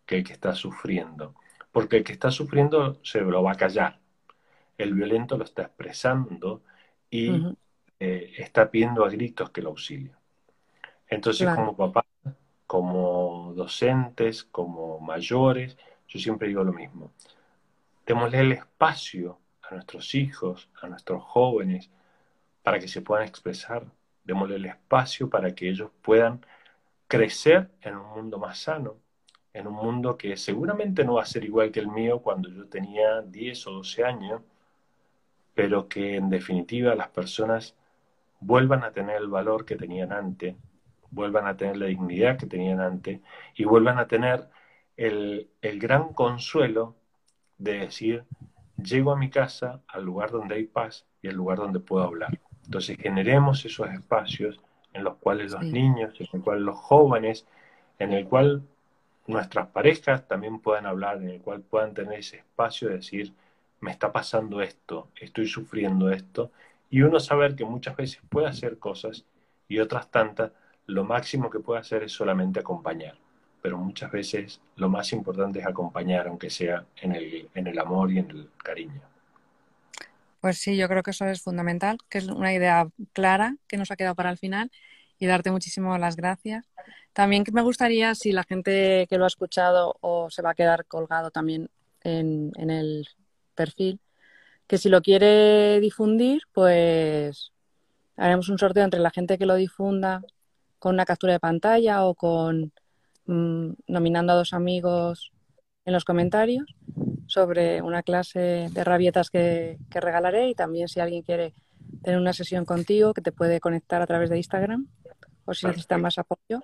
que 0.06 0.18
el 0.18 0.24
que 0.24 0.34
está 0.34 0.54
sufriendo. 0.54 1.36
Porque 1.72 1.98
el 1.98 2.04
que 2.04 2.14
está 2.14 2.32
sufriendo 2.32 3.00
se 3.04 3.22
lo 3.22 3.44
va 3.44 3.54
a 3.54 3.58
callar. 3.58 4.00
El 4.78 4.94
violento 4.94 5.38
lo 5.38 5.44
está 5.44 5.64
expresando 5.64 6.64
y 7.10 7.46
eh, 8.00 8.34
está 8.38 8.70
pidiendo 8.70 9.06
a 9.06 9.10
gritos 9.10 9.50
que 9.50 9.62
lo 9.62 9.70
auxilien. 9.70 10.16
Entonces, 11.08 11.48
como 11.54 11.76
papá, 11.76 12.06
como 12.66 13.54
docentes, 13.56 14.44
como 14.44 15.00
mayores, 15.00 15.78
yo 16.08 16.20
siempre 16.20 16.48
digo 16.48 16.64
lo 16.64 16.74
mismo. 16.74 17.14
Démosle 18.06 18.40
el 18.40 18.52
espacio 18.54 19.40
a 19.62 19.76
nuestros 19.76 20.16
hijos, 20.16 20.70
a 20.82 20.88
nuestros 20.88 21.24
jóvenes, 21.24 21.90
para 22.64 22.80
que 22.80 22.88
se 22.88 23.02
puedan 23.02 23.28
expresar. 23.28 23.86
Démosle 24.26 24.58
el 24.58 24.66
espacio 24.66 25.30
para 25.30 25.56
que 25.56 25.70
ellos 25.70 25.92
puedan 26.02 26.46
crecer 27.08 27.70
en 27.82 27.96
un 27.96 28.10
mundo 28.10 28.38
más 28.40 28.60
sano, 28.60 28.98
en 29.54 29.68
un 29.68 29.76
mundo 29.76 30.18
que 30.18 30.36
seguramente 30.36 31.06
no 31.06 31.14
va 31.16 31.24
a 31.24 31.26
ser 31.26 31.46
igual 31.46 31.72
que 31.72 31.80
el 31.80 31.88
mío 31.88 32.20
cuando 32.22 32.50
yo 32.50 32.68
tenía 32.68 33.22
10 33.22 33.68
o 33.68 33.72
12 33.72 34.04
años, 34.04 34.42
pero 35.54 35.88
que 35.88 36.16
en 36.18 36.30
definitiva 36.30 36.96
las 36.96 37.10
personas 37.10 37.76
vuelvan 38.42 38.84
a 38.84 38.92
tener 38.92 39.18
el 39.18 39.28
valor 39.30 39.66
que 39.66 39.76
tenían 39.76 40.12
antes, 40.12 40.56
vuelvan 41.10 41.48
a 41.48 41.56
tener 41.56 41.78
la 41.78 41.86
dignidad 41.86 42.38
que 42.38 42.46
tenían 42.46 42.82
antes 42.82 43.22
y 43.56 43.64
vuelvan 43.64 43.98
a 43.98 44.08
tener 44.08 44.50
el, 44.98 45.50
gran 45.62 46.14
consuelo 46.14 46.96
de 47.58 47.80
decir, 47.80 48.26
llego 48.78 49.12
a 49.12 49.18
mi 49.18 49.30
casa 49.30 49.82
al 49.88 50.04
lugar 50.04 50.32
donde 50.32 50.56
hay 50.56 50.66
paz 50.66 51.08
y 51.22 51.28
al 51.28 51.36
lugar 51.36 51.58
donde 51.58 51.80
puedo 51.80 52.04
hablar. 52.04 52.40
Entonces 52.66 52.98
generemos 52.98 53.64
esos 53.66 53.90
espacios 53.90 54.60
en 54.94 55.04
los 55.04 55.16
cuales 55.18 55.52
los 55.52 55.64
niños, 55.64 56.14
en 56.20 56.28
los 56.32 56.44
cuales 56.44 56.64
los 56.64 56.78
jóvenes, 56.78 57.46
en 58.00 58.14
el 58.14 58.26
cual 58.28 58.64
nuestras 59.28 59.68
parejas 59.68 60.28
también 60.28 60.60
puedan 60.60 60.86
hablar, 60.86 61.18
en 61.18 61.30
el 61.30 61.42
cual 61.42 61.62
puedan 61.62 61.94
tener 61.94 62.20
ese 62.20 62.38
espacio 62.38 62.90
de 62.90 62.96
decir, 62.96 63.34
me 63.82 63.92
está 63.92 64.12
pasando 64.12 64.62
esto, 64.62 65.10
estoy 65.20 65.48
sufriendo 65.48 66.10
esto, 66.10 66.52
y 66.90 67.02
uno 67.02 67.20
saber 67.20 67.56
que 67.56 67.66
muchas 67.66 67.96
veces 67.96 68.22
puede 68.30 68.48
hacer 68.48 68.78
cosas 68.78 69.26
y 69.68 69.80
otras 69.80 70.10
tantas 70.10 70.52
lo 70.88 71.04
máximo 71.04 71.50
que 71.50 71.60
puede 71.60 71.82
hacer 71.82 72.04
es 72.04 72.12
solamente 72.12 72.60
acompañar, 72.60 73.18
pero 73.62 73.78
muchas 73.78 74.12
veces 74.12 74.62
lo 74.76 74.88
más 74.88 75.12
importante 75.14 75.60
es 75.60 75.66
acompañar, 75.66 76.28
aunque 76.28 76.50
sea 76.50 76.86
en 77.02 77.14
el, 77.14 77.50
en 77.54 77.68
el 77.68 77.80
amor 77.80 78.12
y 78.12 78.20
en 78.20 78.30
el 78.30 78.50
cariño. 78.58 79.02
Pues 80.46 80.60
sí, 80.60 80.78
yo 80.78 80.88
creo 80.88 81.02
que 81.02 81.10
eso 81.10 81.26
es 81.26 81.42
fundamental, 81.42 81.98
que 82.08 82.20
es 82.20 82.28
una 82.28 82.54
idea 82.54 82.88
clara 83.14 83.58
que 83.68 83.78
nos 83.78 83.90
ha 83.90 83.96
quedado 83.96 84.14
para 84.14 84.30
el 84.30 84.38
final 84.38 84.70
y 85.18 85.26
darte 85.26 85.50
muchísimas 85.50 86.00
las 86.00 86.16
gracias. 86.16 86.70
También 87.14 87.44
me 87.52 87.64
gustaría, 87.64 88.14
si 88.14 88.32
la 88.32 88.44
gente 88.44 89.08
que 89.10 89.18
lo 89.18 89.24
ha 89.24 89.28
escuchado 89.28 89.96
o 90.02 90.30
se 90.30 90.44
va 90.44 90.52
a 90.52 90.54
quedar 90.54 90.86
colgado 90.86 91.32
también 91.32 91.72
en, 92.04 92.52
en 92.58 92.70
el 92.70 93.08
perfil, 93.56 94.00
que 94.68 94.78
si 94.78 94.88
lo 94.88 95.02
quiere 95.02 95.80
difundir, 95.80 96.44
pues 96.54 97.52
haremos 98.16 98.48
un 98.48 98.60
sorteo 98.60 98.84
entre 98.84 99.00
la 99.00 99.10
gente 99.10 99.40
que 99.40 99.48
lo 99.48 99.56
difunda 99.56 100.22
con 100.78 100.94
una 100.94 101.06
captura 101.06 101.34
de 101.34 101.40
pantalla 101.40 102.06
o 102.06 102.14
con 102.14 102.72
mm, 103.26 103.72
nominando 103.88 104.34
a 104.34 104.36
dos 104.36 104.54
amigos 104.54 105.32
en 105.86 105.94
los 105.94 106.06
comentarios 106.06 106.76
sobre 107.28 107.82
una 107.82 108.04
clase 108.04 108.70
de 108.72 108.84
rabietas 108.84 109.30
que, 109.30 109.78
regalaré 109.92 110.50
y 110.50 110.56
también 110.56 110.88
si 110.88 111.00
alguien 111.00 111.22
quiere 111.24 111.54
tener 112.04 112.20
una 112.20 112.34
sesión 112.34 112.66
contigo 112.66 113.14
que 113.14 113.22
te 113.22 113.32
puede 113.32 113.60
conectar 113.60 114.02
a 114.02 114.08
través 114.08 114.30
de 114.30 114.38
Instagram 114.38 114.88
o 115.46 115.54
si 115.54 115.68
necesita 115.68 115.98
más 115.98 116.18
apoyo, 116.18 116.64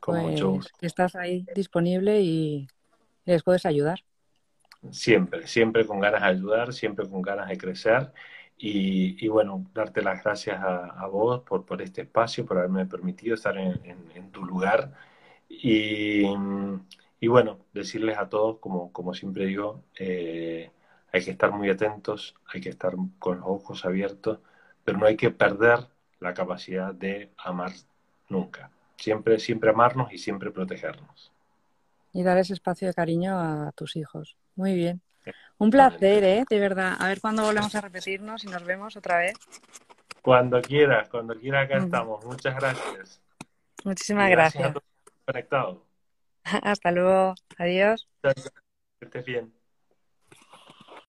pues 0.00 0.66
estás 0.80 1.14
ahí 1.14 1.46
disponible 1.54 2.20
y 2.20 2.68
les 3.24 3.42
puedes 3.42 3.64
ayudar. 3.66 4.00
Siempre, 4.90 5.46
siempre 5.46 5.86
con 5.86 6.00
ganas 6.00 6.22
de 6.22 6.28
ayudar, 6.28 6.72
siempre 6.72 7.08
con 7.08 7.22
ganas 7.22 7.48
de 7.48 7.56
crecer 7.56 8.12
y, 8.64 9.26
bueno, 9.26 9.64
darte 9.74 10.02
las 10.02 10.22
gracias 10.22 10.60
a, 10.60 11.06
vos 11.08 11.40
por, 11.40 11.64
por, 11.64 11.82
este 11.82 12.02
espacio, 12.02 12.46
por 12.46 12.58
haberme 12.58 12.86
permitido 12.86 13.34
estar 13.34 13.56
en, 13.58 14.30
tu 14.30 14.44
lugar. 14.44 14.92
Y, 15.48 16.22
y, 17.22 17.28
bueno, 17.28 17.60
decirles 17.72 18.18
a 18.18 18.28
todos, 18.28 18.58
como, 18.58 18.92
como 18.92 19.14
siempre 19.14 19.46
digo, 19.46 19.84
eh, 19.96 20.72
hay 21.12 21.24
que 21.24 21.30
estar 21.30 21.52
muy 21.52 21.70
atentos, 21.70 22.34
hay 22.52 22.60
que 22.60 22.70
estar 22.70 22.94
con 23.20 23.38
los 23.38 23.46
ojos 23.46 23.84
abiertos, 23.84 24.40
pero 24.84 24.98
no 24.98 25.06
hay 25.06 25.16
que 25.16 25.30
perder 25.30 25.86
la 26.18 26.34
capacidad 26.34 26.92
de 26.92 27.30
amar 27.38 27.70
nunca. 28.28 28.70
Siempre, 28.96 29.38
siempre 29.38 29.70
amarnos 29.70 30.12
y 30.12 30.18
siempre 30.18 30.50
protegernos. 30.50 31.30
Y 32.12 32.24
dar 32.24 32.38
ese 32.38 32.54
espacio 32.54 32.88
de 32.88 32.94
cariño 32.94 33.38
a 33.38 33.70
tus 33.70 33.94
hijos. 33.94 34.36
Muy 34.56 34.74
bien. 34.74 35.00
Un 35.58 35.70
placer, 35.70 36.24
¿eh? 36.24 36.44
De 36.50 36.58
verdad. 36.58 36.96
A 36.98 37.06
ver 37.06 37.20
cuándo 37.20 37.44
volvemos 37.44 37.72
a 37.76 37.82
repetirnos 37.82 38.42
y 38.42 38.48
nos 38.48 38.64
vemos 38.64 38.96
otra 38.96 39.18
vez. 39.18 39.34
Cuando 40.22 40.60
quieras, 40.60 41.08
cuando 41.08 41.38
quieras 41.38 41.66
acá 41.66 41.78
estamos. 41.78 42.24
Muchas 42.24 42.56
gracias. 42.56 43.20
Muchísimas 43.84 44.28
gracias. 44.28 44.74
Conectado. 45.24 45.91
Hasta 46.62 46.90
luego. 46.92 47.34
Adiós. 47.58 48.08
Que 48.98 49.06
estés 49.06 49.24
bien. 49.26 49.52